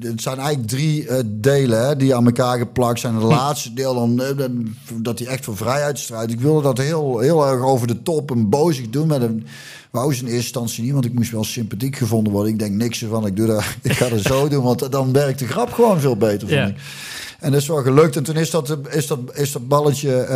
Het 0.00 0.22
zijn 0.22 0.38
eigenlijk 0.38 0.68
drie 0.68 1.06
uh, 1.06 1.18
delen 1.26 1.86
hè, 1.86 1.96
die 1.96 2.14
aan 2.14 2.26
elkaar 2.26 2.58
geplakt 2.58 3.00
zijn. 3.00 3.14
Het 3.14 3.22
laatste 3.22 3.74
deel, 3.74 3.94
dan, 3.94 4.20
uh, 4.20 4.44
dat 5.02 5.18
hij 5.18 5.28
echt 5.28 5.44
voor 5.44 5.56
vrijheid 5.56 5.98
strijdt. 5.98 6.32
Ik 6.32 6.40
wilde 6.40 6.62
dat 6.62 6.78
heel, 6.78 7.18
heel 7.18 7.46
erg 7.46 7.62
over 7.62 7.86
de 7.86 8.02
top 8.02 8.30
en 8.30 8.48
bozig 8.48 8.90
doen. 8.90 9.06
Met 9.06 9.22
een, 9.22 9.46
wou 9.90 10.14
ze 10.14 10.20
in 10.20 10.26
eerste 10.26 10.42
instantie 10.42 10.82
niet, 10.82 10.92
want 10.92 11.04
ik 11.04 11.14
moest 11.14 11.30
wel 11.30 11.44
sympathiek 11.44 11.96
gevonden 11.96 12.32
worden. 12.32 12.52
Ik 12.52 12.58
denk 12.58 12.74
niks 12.74 13.02
ervan, 13.02 13.26
ik, 13.26 13.36
doe 13.36 13.46
dat, 13.46 13.64
ik 13.82 13.92
ga 13.92 14.08
het 14.08 14.22
zo 14.22 14.48
doen. 14.48 14.64
Want 14.64 14.92
dan 14.92 15.12
werkt 15.12 15.38
de 15.38 15.46
grap 15.46 15.72
gewoon 15.72 16.00
veel 16.00 16.16
beter, 16.16 16.48
vond 16.48 16.68
ik. 16.68 16.76
En 17.40 17.52
dat 17.52 17.60
is 17.60 17.68
wel 17.68 17.82
gelukt. 17.82 18.16
En 18.16 18.22
toen 18.22 18.36
is 18.36 18.50
dat, 18.50 18.76
is 18.90 19.06
dat, 19.06 19.18
is 19.32 19.52
dat 19.52 19.68
balletje 19.68 20.26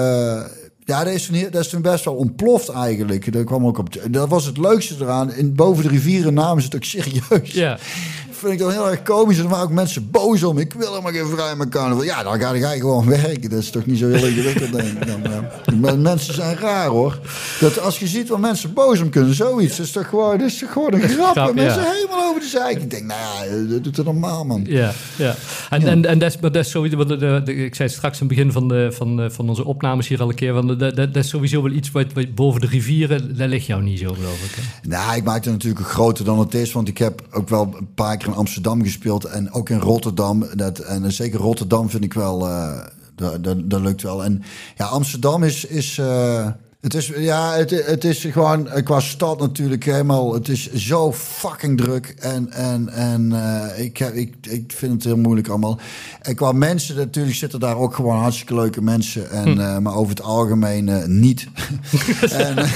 ja, 0.86 1.04
dat 1.04 1.12
is, 1.12 1.26
toen, 1.26 1.46
dat 1.50 1.64
is 1.64 1.80
best 1.80 2.04
wel 2.04 2.14
ontploft 2.14 2.68
eigenlijk. 2.68 3.32
Dat, 3.32 3.44
kwam 3.44 3.66
ook 3.66 3.78
op, 3.78 3.88
dat 4.10 4.28
was 4.28 4.44
het 4.44 4.58
leukste 4.58 4.94
eraan. 5.00 5.32
In, 5.32 5.54
boven 5.54 5.82
de 5.82 5.88
rivieren 5.88 6.34
namen 6.34 6.62
ze 6.62 6.68
het 6.68 6.76
ook 6.76 6.84
serieus. 6.84 7.52
Ja 7.52 7.78
vind 8.36 8.52
ik 8.52 8.58
dan 8.58 8.70
heel 8.70 8.90
erg 8.90 9.02
komisch. 9.02 9.36
En 9.36 9.42
dan 9.42 9.50
waren 9.50 9.64
ook 9.66 9.72
mensen 9.72 10.10
boos 10.10 10.42
om. 10.42 10.58
Ik 10.58 10.72
wil 10.72 10.88
helemaal 10.88 11.12
geen 11.12 11.26
vrij 11.26 11.56
met 11.56 11.68
carnaval. 11.68 12.04
Ja, 12.04 12.22
dan 12.22 12.40
ga, 12.40 12.52
ik 12.52 12.80
gewoon 12.80 13.08
werken. 13.08 13.50
Dat 13.50 13.58
is 13.58 13.70
toch 13.70 13.86
niet 13.86 13.98
zo 13.98 14.08
heel 14.08 14.26
ingewikkeld, 14.26 14.72
denk 14.76 14.88
ik. 14.88 15.06
Dan. 15.06 16.02
Mensen 16.02 16.34
zijn 16.34 16.56
raar, 16.56 16.86
hoor. 16.86 17.18
Dat 17.60 17.80
als 17.80 17.98
je 17.98 18.06
ziet 18.06 18.28
wat 18.28 18.38
mensen 18.38 18.72
boos 18.72 19.00
om 19.00 19.10
kunnen, 19.10 19.34
zoiets. 19.34 19.80
is 19.80 19.90
toch 19.90 20.08
gewoon, 20.08 20.38
dat 20.38 20.46
is 20.46 20.58
toch 20.58 20.72
gewoon 20.72 20.92
een 20.92 21.08
grap. 21.08 21.30
grap 21.30 21.54
mensen 21.54 21.92
helemaal 21.92 22.28
over 22.28 22.40
de 22.40 22.46
zijk. 22.46 22.82
Ik 22.82 22.90
denk, 22.90 23.04
nou 23.04 23.20
ja, 23.20 23.68
dat 23.68 23.84
doet 23.84 23.96
het 23.96 24.06
normaal, 24.06 24.44
man. 24.44 24.64
Ja, 24.66 24.92
ja. 25.16 25.34
En, 25.70 25.80
ja. 25.80 25.86
en, 25.86 26.04
en 26.04 26.18
dat, 26.18 26.30
is, 26.30 26.40
dat 26.40 26.56
is 26.56 26.70
sowieso... 26.70 27.00
Ik 27.44 27.74
zei 27.74 27.88
straks 27.88 28.20
in 28.20 28.26
het 28.26 28.36
begin 28.36 28.52
van, 28.52 28.68
de, 28.68 28.92
van, 28.92 29.28
van 29.32 29.48
onze 29.48 29.64
opnames 29.64 30.08
hier 30.08 30.20
al 30.20 30.28
een 30.28 30.34
keer... 30.34 30.54
Van 30.54 30.66
dat, 30.66 30.78
dat, 30.78 30.96
dat 30.96 31.16
is 31.16 31.28
sowieso 31.28 31.62
wel 31.62 31.72
iets 31.72 31.90
wat, 31.90 32.12
wat 32.12 32.34
boven 32.34 32.60
de 32.60 32.66
rivieren... 32.66 33.36
Daar 33.36 33.48
ligt 33.48 33.66
jou 33.66 33.82
niet 33.82 33.98
zo, 33.98 34.14
geloof 34.14 34.44
ik. 34.44 34.50
Hè? 34.54 34.88
Nou, 34.88 35.16
ik 35.16 35.24
maak 35.24 35.44
het 35.44 35.52
natuurlijk 35.52 35.86
groter 35.86 36.24
dan 36.24 36.38
het 36.38 36.54
is. 36.54 36.72
Want 36.72 36.88
ik 36.88 36.98
heb 36.98 37.22
ook 37.30 37.48
wel 37.48 37.74
een 37.78 37.88
paar 37.94 38.16
keer 38.16 38.25
in 38.26 38.34
Amsterdam 38.34 38.82
gespeeld 38.82 39.24
en 39.24 39.52
ook 39.52 39.70
in 39.70 39.78
Rotterdam. 39.78 40.44
Dat, 40.54 40.78
en 40.78 41.12
zeker 41.12 41.38
Rotterdam 41.38 41.90
vind 41.90 42.04
ik 42.04 42.14
wel, 42.14 42.48
uh, 42.48 42.78
dat, 43.14 43.44
dat, 43.44 43.70
dat, 43.70 43.80
lukt 43.80 44.02
wel. 44.02 44.24
En 44.24 44.42
ja, 44.76 44.84
Amsterdam 44.84 45.42
is, 45.42 45.64
is 45.64 45.98
uh, 45.98 46.48
het 46.80 46.94
is, 46.94 47.06
ja, 47.16 47.54
het, 47.54 47.86
het 47.86 48.04
is 48.04 48.26
gewoon 48.30 48.68
qua 48.84 49.00
stad 49.00 49.38
natuurlijk 49.38 49.84
helemaal. 49.84 50.34
Het 50.34 50.48
is 50.48 50.72
zo 50.72 51.12
fucking 51.12 51.76
druk. 51.76 52.14
En, 52.18 52.52
en, 52.52 52.88
en 52.88 53.30
uh, 53.30 53.84
ik, 53.84 53.98
ik, 53.98 54.34
ik 54.40 54.72
vind 54.76 54.92
het 54.92 55.04
heel 55.04 55.16
moeilijk 55.16 55.48
allemaal. 55.48 55.78
En 56.20 56.34
qua 56.34 56.52
mensen, 56.52 56.96
natuurlijk 56.96 57.36
zitten 57.36 57.60
daar 57.60 57.76
ook 57.76 57.94
gewoon 57.94 58.18
hartstikke 58.18 58.54
leuke 58.54 58.82
mensen. 58.82 59.30
En, 59.30 59.52
hm. 59.52 59.60
uh, 59.60 59.78
maar 59.78 59.94
over 59.94 60.10
het 60.10 60.22
algemeen 60.22 60.88
uh, 60.88 61.04
niet. 61.04 61.46
en, 62.30 62.56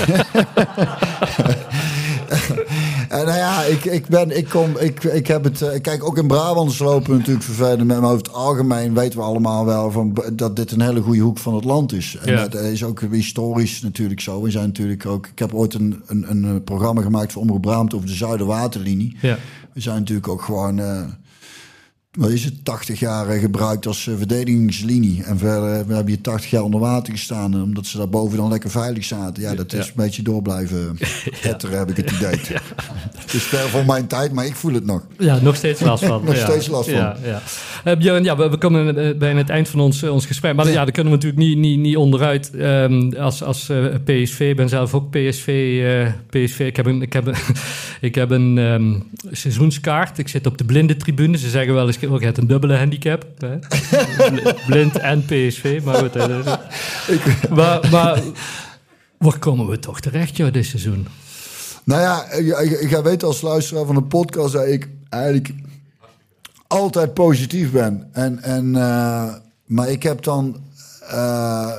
En 3.11 3.25
nou 3.25 3.39
ja, 3.39 3.63
ik, 3.63 3.85
ik, 3.85 4.07
ben, 4.07 4.37
ik, 4.37 4.49
kom, 4.49 4.77
ik, 4.79 5.05
ik 5.05 5.27
heb 5.27 5.45
het. 5.45 5.61
Ik 5.61 5.83
kijk 5.83 6.05
ook 6.05 6.19
in 6.19 6.27
Brabant 6.27 6.79
lopen 6.79 7.17
natuurlijk 7.17 7.45
vervelend. 7.45 7.87
Maar 7.87 8.03
over 8.03 8.17
het 8.17 8.33
algemeen 8.33 8.95
weten 8.95 9.19
we 9.19 9.25
allemaal 9.25 9.65
wel 9.65 9.91
van, 9.91 10.17
dat 10.33 10.57
dit 10.57 10.71
een 10.71 10.81
hele 10.81 11.01
goede 11.01 11.21
hoek 11.21 11.39
van 11.39 11.55
het 11.55 11.65
land 11.65 11.93
is. 11.93 12.17
En 12.21 12.33
ja. 12.33 12.49
dat 12.49 12.63
is 12.63 12.85
ook 12.85 13.01
historisch 13.11 13.81
natuurlijk 13.83 14.21
zo. 14.21 14.43
We 14.43 14.51
zijn 14.51 14.67
natuurlijk 14.67 15.07
ook. 15.07 15.27
Ik 15.27 15.39
heb 15.39 15.55
ooit 15.55 15.75
een, 15.75 16.03
een, 16.07 16.33
een 16.33 16.65
programma 16.65 17.03
gemaakt 17.03 17.33
voor 17.33 17.43
Omroep 17.43 17.63
Brabant 17.63 17.95
over 17.95 18.07
de 18.07 18.15
Zuiderwaterlinie. 18.15 19.17
Ja. 19.21 19.39
We 19.73 19.81
zijn 19.81 19.99
natuurlijk 19.99 20.29
ook 20.29 20.43
gewoon. 20.43 20.79
Uh, 20.79 21.03
wat 22.19 22.31
is 22.31 22.45
het, 22.45 22.65
80 22.65 23.01
jaar 23.01 23.29
eh, 23.29 23.41
gebruikt 23.41 23.87
als 23.87 24.07
eh, 24.07 24.15
verdedigingslinie. 24.17 25.23
En 25.25 25.39
verder 25.39 25.87
we 25.87 25.95
hebben 25.95 26.13
je 26.13 26.21
80 26.21 26.51
jaar 26.51 26.63
onder 26.63 26.81
water 26.81 27.13
gestaan. 27.13 27.55
eh, 27.55 27.63
Omdat 27.63 27.87
ze 27.87 27.97
daar 27.99 28.09
boven 28.09 28.37
dan 28.37 28.49
lekker 28.51 28.71
veilig 28.71 29.05
zaten. 29.05 29.43
Ja, 29.43 29.55
dat 29.55 29.73
is 29.73 29.79
Ja. 29.85 29.85
een 29.85 29.93
beetje 30.05 30.23
door 30.23 30.43
blijven 30.43 30.99
hetteren, 31.41 31.79
heb 31.87 31.91
ik 31.91 31.97
het 31.97 32.11
idee. 32.11 32.39
Het 33.31 33.35
is 33.35 33.43
ver 33.43 33.69
van 33.69 33.87
mijn 33.87 34.07
tijd, 34.07 34.33
maar 34.33 34.47
ik 34.47 34.55
voel 34.55 34.73
het 34.75 34.85
nog. 34.87 35.07
Ja, 35.19 35.39
nog 35.43 35.57
steeds 35.57 35.81
last 35.81 36.05
van. 36.05 36.25
Nog 36.25 36.35
ja. 36.35 36.45
steeds 36.51 36.67
last 36.67 36.89
van. 36.91 36.99
Ja, 36.99 37.17
ja. 37.25 37.43
Eh, 37.85 37.97
Björn, 37.99 38.25
ja, 38.25 38.37
we, 38.37 38.49
we 38.51 38.59
komen 38.59 38.99
eh, 38.99 39.17
bijna 39.19 39.39
het 39.39 39.49
eind 39.49 39.69
van 39.69 39.81
ons, 39.81 40.03
eh, 40.03 40.13
ons 40.13 40.27
gesprek. 40.27 40.55
Maar 40.55 40.67
ja. 40.69 40.73
daar 40.85 40.93
kunnen 40.93 41.13
we 41.13 41.19
natuurlijk 41.19 41.49
niet, 41.49 41.59
niet, 41.59 41.79
niet 41.79 41.97
onderuit. 41.97 42.51
Ehm, 42.57 43.13
als 43.19 43.43
als 43.43 43.69
eh, 43.69 43.85
PSV, 44.05 44.41
ik 44.51 44.57
ben 44.57 44.69
zelf 44.69 44.95
ook 44.95 45.11
PSV. 45.11 45.47
eh, 45.85 46.13
PSV. 46.45 46.59
Ik 46.61 46.77
heb 46.77 46.87
een, 46.87 47.03
ik 47.03 47.13
heb 47.13 47.27
een, 47.27 47.35
ik 48.01 48.15
heb 48.15 48.31
een 48.31 48.59
ehm, 48.59 48.95
seizoenskaart. 49.37 50.19
Ik 50.19 50.29
zit 50.29 50.47
op 50.47 50.59
de 50.59 50.65
blinde 50.65 50.97
tribune. 50.97 51.39
Ze 51.39 51.49
zeggen 51.51 51.75
wel 51.75 51.87
eens, 51.87 51.99
ook 52.09 52.19
je 52.19 52.25
hebt 52.25 52.39
een 52.39 52.47
dubbele 52.47 52.77
handicap. 52.77 53.25
Hè? 53.39 53.59
Blind 54.67 54.99
en 54.99 55.25
PSV. 55.25 55.81
Maar 55.85 55.95
goed, 55.95 56.15
is- 56.17 56.45
maar, 57.51 57.89
maar 57.91 58.23
waar 59.19 59.39
komen 59.39 59.67
we 59.69 59.79
toch 59.79 60.01
terecht, 60.01 60.37
joh, 60.37 60.53
dit 60.53 60.67
seizoen? 60.67 61.07
Nou 61.85 62.01
ja, 62.01 62.25
ga 62.89 63.03
weten 63.03 63.29
als 63.29 63.41
luisteraar 63.41 63.85
van 63.87 63.95
de 63.95 64.03
podcast 64.03 64.53
dat 64.53 64.67
ik 64.67 64.89
eigenlijk 65.09 65.51
altijd 66.67 67.15
positief 67.15 67.71
ben. 67.73 68.09
En, 68.13 68.43
en, 68.43 68.77
eh, 68.77 69.35
maar 69.67 69.89
ik 69.89 70.03
heb 70.03 70.23
dan. 70.23 70.57
eh, 71.09 71.73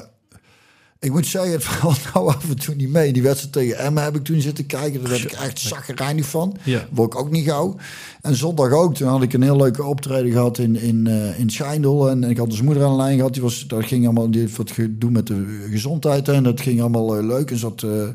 ik 1.01 1.11
moet 1.11 1.27
zeggen, 1.27 1.51
het 1.51 1.63
valt 1.63 1.99
nou 2.13 2.27
af 2.27 2.49
en 2.49 2.59
toe 2.59 2.75
niet 2.75 2.89
mee. 2.89 3.13
Die 3.13 3.21
wedstrijd 3.21 3.53
tegen 3.53 3.77
Emmen 3.77 4.03
heb 4.03 4.15
ik 4.15 4.23
toen 4.23 4.41
zitten 4.41 4.65
kijken. 4.65 5.01
Daar 5.01 5.09
werd 5.09 5.23
ik 5.23 5.31
echt 5.31 5.59
zaggerijnig 5.59 6.25
van. 6.25 6.55
Ja. 6.63 6.87
Word 6.91 7.13
ik 7.13 7.19
ook 7.19 7.31
niet 7.31 7.45
gauw. 7.45 7.75
En 8.21 8.35
zondag 8.35 8.71
ook. 8.71 8.95
Toen 8.95 9.07
had 9.07 9.21
ik 9.21 9.33
een 9.33 9.41
heel 9.41 9.55
leuke 9.55 9.83
optreden 9.83 10.31
gehad 10.31 10.57
in, 10.57 10.75
in, 10.75 11.07
eh, 11.07 11.39
in 11.39 11.49
Schijndel. 11.49 12.09
En, 12.09 12.23
ik 12.23 12.37
had 12.37 12.49
dus 12.49 12.61
moeder 12.61 12.83
aan 12.83 12.91
de 12.91 12.97
lijn 12.97 13.15
gehad. 13.15 13.33
Die 13.33 13.41
was, 13.41 13.67
dat 13.67 13.85
ging 13.85 14.05
allemaal, 14.05 14.31
die 14.31 14.41
heeft 14.41 14.57
wat 14.57 14.71
gedoe 14.71 15.11
met 15.11 15.27
de 15.27 15.67
gezondheid. 15.71 16.27
En 16.27 16.43
dat 16.43 16.61
ging 16.61 16.81
allemaal 16.81 17.17
eh, 17.17 17.25
leuk. 17.25 17.51
En 17.51 17.57
zat 17.57 17.83
eh, 17.83 18.07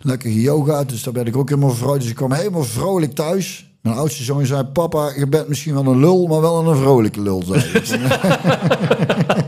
lekker 0.00 0.30
yoga. 0.30 0.84
Dus 0.84 1.02
daar 1.02 1.14
werd 1.14 1.26
ik 1.26 1.36
ook 1.36 1.48
helemaal 1.48 1.74
vrolijk. 1.74 2.00
Dus 2.00 2.10
ik 2.10 2.16
kwam 2.16 2.32
helemaal 2.32 2.64
vrolijk 2.64 3.12
thuis. 3.12 3.70
Mijn 3.80 3.96
oudste 3.96 4.22
zoon 4.22 4.46
zei, 4.46 4.64
papa, 4.64 5.12
je 5.16 5.26
bent 5.26 5.48
misschien 5.48 5.74
wel 5.74 5.86
een 5.86 6.00
lul, 6.00 6.26
maar 6.26 6.40
wel 6.40 6.66
een 6.68 6.76
vrolijke 6.76 7.22
lul. 7.22 7.42
Zei. 7.42 8.00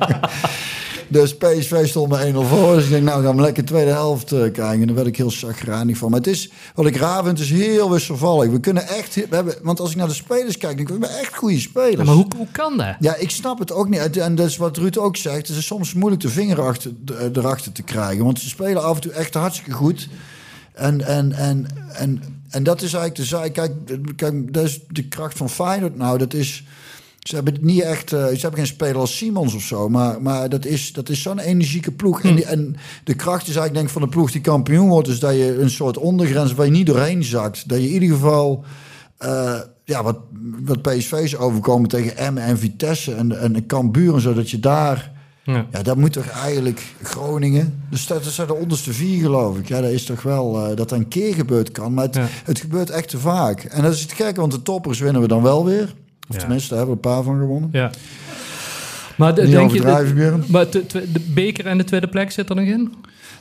Dus 1.08 1.36
PSV 1.36 1.86
stond 1.88 2.10
me 2.10 2.32
1-0 2.32 2.48
voor. 2.48 2.74
Dus 2.74 2.84
ik 2.84 2.90
denk, 2.90 3.04
nou 3.04 3.24
gaan 3.24 3.36
we 3.36 3.42
lekker 3.42 3.64
tweede 3.64 3.90
helft 3.90 4.32
eh, 4.32 4.38
kijken. 4.40 4.80
En 4.80 4.86
daar 4.86 4.94
werd 4.94 5.06
ik 5.06 5.16
heel 5.16 5.30
chagrijnig 5.30 5.96
van. 5.96 6.10
Maar 6.10 6.18
het 6.18 6.28
is, 6.28 6.50
wat 6.74 6.86
ik 6.86 6.96
raar 6.96 7.24
vind, 7.24 7.38
is 7.38 7.50
heel 7.50 7.90
wisselvallig. 7.90 8.50
We 8.50 8.60
kunnen 8.60 8.88
echt, 8.88 9.14
we 9.14 9.26
hebben, 9.30 9.54
want 9.62 9.80
als 9.80 9.90
ik 9.90 9.96
naar 9.96 10.08
de 10.08 10.14
spelers 10.14 10.56
kijk, 10.58 10.76
denk 10.76 10.88
ik, 10.88 10.94
we 10.98 11.00
hebben 11.06 11.18
echt 11.20 11.36
goede 11.36 11.58
spelers. 11.60 11.96
Ja, 11.96 12.04
maar 12.04 12.14
hoe, 12.14 12.26
hoe 12.36 12.46
kan 12.52 12.76
dat? 12.76 12.94
Ja, 13.00 13.14
ik 13.16 13.30
snap 13.30 13.58
het 13.58 13.72
ook 13.72 13.88
niet. 13.88 14.16
En 14.16 14.34
dat 14.34 14.46
is 14.46 14.56
wat 14.56 14.76
Ruud 14.76 14.96
ook 14.96 15.16
zegt. 15.16 15.48
Het 15.48 15.56
is 15.56 15.66
soms 15.66 15.94
moeilijk 15.94 16.22
de 16.22 16.28
vinger 16.28 16.60
achter, 16.60 16.90
de- 17.04 17.30
erachter 17.32 17.72
te 17.72 17.82
krijgen. 17.82 18.24
Want 18.24 18.40
ze 18.40 18.48
spelen 18.48 18.82
af 18.84 18.94
en 18.94 19.00
toe 19.00 19.12
echt 19.12 19.34
hartstikke 19.34 19.72
goed. 19.72 20.08
En, 20.72 21.06
en, 21.06 21.32
en, 21.32 21.66
en, 21.92 22.22
en 22.50 22.62
dat 22.62 22.76
is 22.82 22.92
eigenlijk 22.92 23.14
de 23.14 23.24
zaak. 23.36 23.52
Kijk, 23.52 23.72
kijk, 24.16 24.52
dat 24.52 24.64
is 24.64 24.80
de 24.88 25.08
kracht 25.08 25.36
van 25.36 25.50
Feyenoord 25.50 25.96
nou. 25.96 26.18
Dat 26.18 26.34
is... 26.34 26.64
Ze 27.28 27.34
hebben 27.34 27.56
niet 27.60 27.80
echt. 27.82 28.12
eh, 28.12 28.24
ze 28.26 28.38
hebben 28.40 28.54
geen 28.58 28.66
speler 28.66 28.96
als 28.96 29.16
Simons 29.16 29.54
of 29.54 29.62
zo. 29.62 29.88
Maar, 29.88 30.22
maar 30.22 30.48
dat 30.48 30.64
is, 30.64 30.92
dat 30.92 31.08
is 31.08 31.22
zo'n 31.22 31.38
energieke 31.38 31.92
ploeg. 31.92 32.22
En, 32.22 32.34
die- 32.34 32.44
en 32.44 32.76
de 33.04 33.14
kracht 33.14 33.40
is 33.48 33.56
eigenlijk 33.56 33.74
denk 33.74 33.86
ik 33.86 33.92
van 33.92 34.02
de 34.02 34.08
ploeg 34.08 34.30
die 34.30 34.40
kampioen 34.40 34.88
wordt. 34.88 35.08
Is 35.08 35.20
dat 35.20 35.32
je 35.34 35.58
een 35.60 35.70
soort 35.70 35.96
ondergrens 35.98 36.52
waar 36.54 36.66
je 36.66 36.72
niet 36.72 36.86
doorheen 36.86 37.24
zakt. 37.24 37.68
Dat 37.68 37.78
je 37.78 37.86
in 37.86 37.92
ieder 38.02 38.16
geval. 38.16 38.64
eh, 39.18 39.60
ja, 39.84 40.02
wat, 40.02 40.18
wat 40.64 40.82
PSV's 40.82 41.36
overkomen 41.36 41.88
tegen 41.88 42.16
Emmen 42.16 42.42
en 42.42 42.58
Vitesse 42.58 43.14
en, 43.14 43.40
en 43.40 43.66
Cambuur 43.66 44.14
en 44.14 44.20
zo. 44.20 44.34
Dat 44.34 44.50
je 44.50 44.60
daar. 44.60 45.12
Ja. 45.44 45.66
Ja, 45.70 45.82
dat 45.82 45.96
moet 45.96 46.12
toch 46.12 46.26
eigenlijk 46.28 46.82
Groningen. 47.02 47.82
Dus 47.90 48.06
dat 48.06 48.24
zijn 48.24 48.46
de 48.46 48.54
onderste 48.54 48.92
vier, 48.92 49.20
geloof 49.20 49.58
ik. 49.58 49.68
Ja, 49.68 49.80
dat 49.80 49.90
is 49.90 50.04
toch 50.04 50.22
wel 50.22 50.56
eh, 50.60 50.66
dat 50.68 50.76
dat 50.76 50.92
een 50.92 51.08
keer 51.08 51.34
gebeurd 51.34 51.70
kan. 51.72 51.94
Maar 51.94 52.04
het, 52.04 52.14
Ja. 52.14 52.26
het 52.44 52.60
gebeurt 52.60 52.90
echt 52.90 53.08
te 53.08 53.18
vaak. 53.18 53.62
En 53.64 53.82
dat 53.82 53.92
is 53.94 54.00
het 54.00 54.12
gekke, 54.12 54.40
want 54.40 54.52
de 54.52 54.62
toppers 54.62 54.98
winnen 54.98 55.22
we 55.22 55.28
dan 55.28 55.42
wel 55.42 55.64
weer. 55.64 55.94
Of 56.28 56.36
tenminste, 56.36 56.68
daar 56.68 56.78
hebben 56.78 56.96
we 56.96 57.08
een 57.08 57.14
paar 57.14 57.22
van 57.22 57.38
gewonnen. 57.38 57.68
Ja. 57.72 57.90
Maar 59.18 59.34
de, 59.34 59.48
denk 59.48 59.70
je, 59.70 59.82
maar 60.46 60.70
de, 60.70 60.84
beker 61.34 61.66
en 61.66 61.78
de 61.78 61.84
tweede 61.84 62.08
plek 62.08 62.30
zit 62.30 62.48
er 62.48 62.56
nog 62.56 62.64
in? 62.64 62.92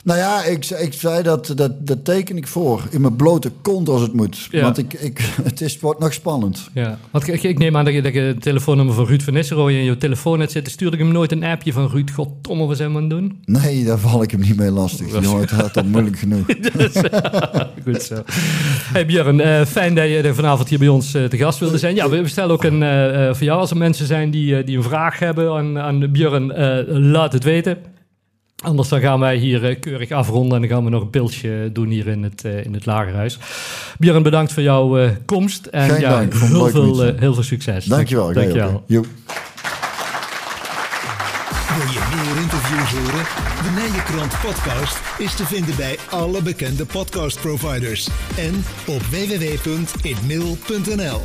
Nou 0.04 0.18
ja, 0.18 0.44
ik, 0.44 0.64
zei- 0.64 0.82
ik 0.82 0.92
zei 0.92 1.22
dat, 1.22 1.52
dat, 1.54 1.86
dat 1.86 2.04
teken 2.04 2.36
ik 2.36 2.46
voor. 2.46 2.82
In 2.90 3.00
mijn 3.00 3.16
blote 3.16 3.52
kont 3.62 3.88
als 3.88 4.00
het 4.00 4.12
moet. 4.12 4.48
Ja. 4.50 4.62
Want 4.62 4.78
ik, 4.78 4.92
ik, 4.92 5.20
het 5.42 5.60
is, 5.60 5.80
wordt 5.80 6.00
nog 6.00 6.12
spannend. 6.12 6.70
Ja. 6.74 6.98
Want 7.10 7.28
ik, 7.28 7.42
ik 7.42 7.58
neem 7.58 7.76
aan 7.76 7.84
dat 7.84 7.94
je, 7.94 8.02
dat 8.02 8.12
je 8.12 8.20
het 8.20 8.42
telefoonnummer 8.42 8.94
van 8.94 9.06
Ruud 9.06 9.22
van 9.22 9.32
Nistelrooy 9.32 9.72
in 9.72 9.84
je 9.84 9.96
telefoon 9.96 10.40
hebt 10.40 10.52
zitten. 10.52 10.72
Stuurde 10.72 10.96
ik 10.96 11.02
hem 11.02 11.12
nooit 11.12 11.32
een 11.32 11.44
appje 11.44 11.72
van 11.72 11.88
Ruud, 11.88 12.10
goddomme, 12.10 12.66
wat 12.66 12.76
zijn 12.76 12.90
we 12.90 12.96
aan 12.96 13.02
het 13.02 13.10
doen? 13.10 13.38
Nee, 13.44 13.84
daar 13.84 13.98
val 13.98 14.22
ik 14.22 14.30
hem 14.30 14.40
niet 14.40 14.56
mee 14.56 14.70
lastig. 14.70 15.06
Die 15.06 15.28
hoort 15.28 15.50
had 15.50 15.74
dat 15.74 15.84
moeilijk 15.84 16.18
genoeg. 16.18 16.46
Goed 17.84 18.02
zo. 18.02 18.22
Hey 18.92 19.06
Björn, 19.06 19.40
eh, 19.40 19.64
fijn 19.64 19.94
dat 19.94 20.08
je 20.08 20.20
er 20.20 20.34
vanavond 20.34 20.68
hier 20.68 20.78
bij 20.78 20.88
ons 20.88 21.14
eh, 21.14 21.24
te 21.24 21.36
gast 21.36 21.58
wilde 21.58 21.78
zijn. 21.78 21.94
Ja, 21.94 22.08
we, 22.08 22.28
stellen 22.28 22.50
ook 22.50 22.64
een, 22.64 23.34
voor 23.34 23.46
jou 23.46 23.60
als 23.60 23.70
er 23.70 23.76
mensen 23.76 24.06
zijn 24.06 24.30
die, 24.30 24.64
die 24.64 24.76
een 24.76 24.82
vraag 24.82 25.18
hebben 25.18 25.52
aan, 25.76 26.02
aan 26.02 26.12
Björn, 26.12 26.52
eh, 26.52 26.78
laat 26.86 27.32
het 27.32 27.44
weten. 27.44 27.78
Anders 28.64 28.88
dan 28.88 29.00
gaan 29.00 29.20
wij 29.20 29.36
hier 29.36 29.64
eh, 29.64 29.80
keurig 29.80 30.10
afronden 30.10 30.54
en 30.54 30.60
dan 30.60 30.70
gaan 30.70 30.84
we 30.84 30.90
nog 30.90 31.02
een 31.02 31.10
beeldje 31.10 31.70
doen 31.72 31.88
hier 31.88 32.06
in 32.06 32.22
het, 32.22 32.44
eh, 32.44 32.64
in 32.64 32.74
het 32.74 32.86
lagerhuis. 32.86 33.38
Björn, 33.98 34.22
bedankt 34.22 34.52
voor 34.52 34.62
jouw 34.62 34.98
eh, 34.98 35.10
komst 35.24 35.66
en 35.66 35.90
Geen 35.90 36.00
ja, 36.00 36.10
dank, 36.10 36.34
heel, 36.34 36.68
veel, 36.68 37.02
heel 37.02 37.34
veel 37.34 37.42
succes. 37.42 37.84
Dankjewel. 37.84 38.32
Dankjewel. 38.32 38.82
Joep. 38.86 39.06
Wil 41.76 41.86
je 41.92 42.00
meer 42.14 42.36
interviews 42.42 42.90
horen? 42.90 43.24
De 43.62 43.70
Nijenkrant 43.74 44.40
podcast 44.40 44.98
is 45.18 45.34
te 45.34 45.46
vinden 45.46 45.76
bij 45.76 45.96
alle 46.10 46.42
bekende 46.42 46.86
podcastproviders 46.86 48.08
en 48.36 48.64
op 48.86 49.02
www.inmail.nl. 49.02 51.20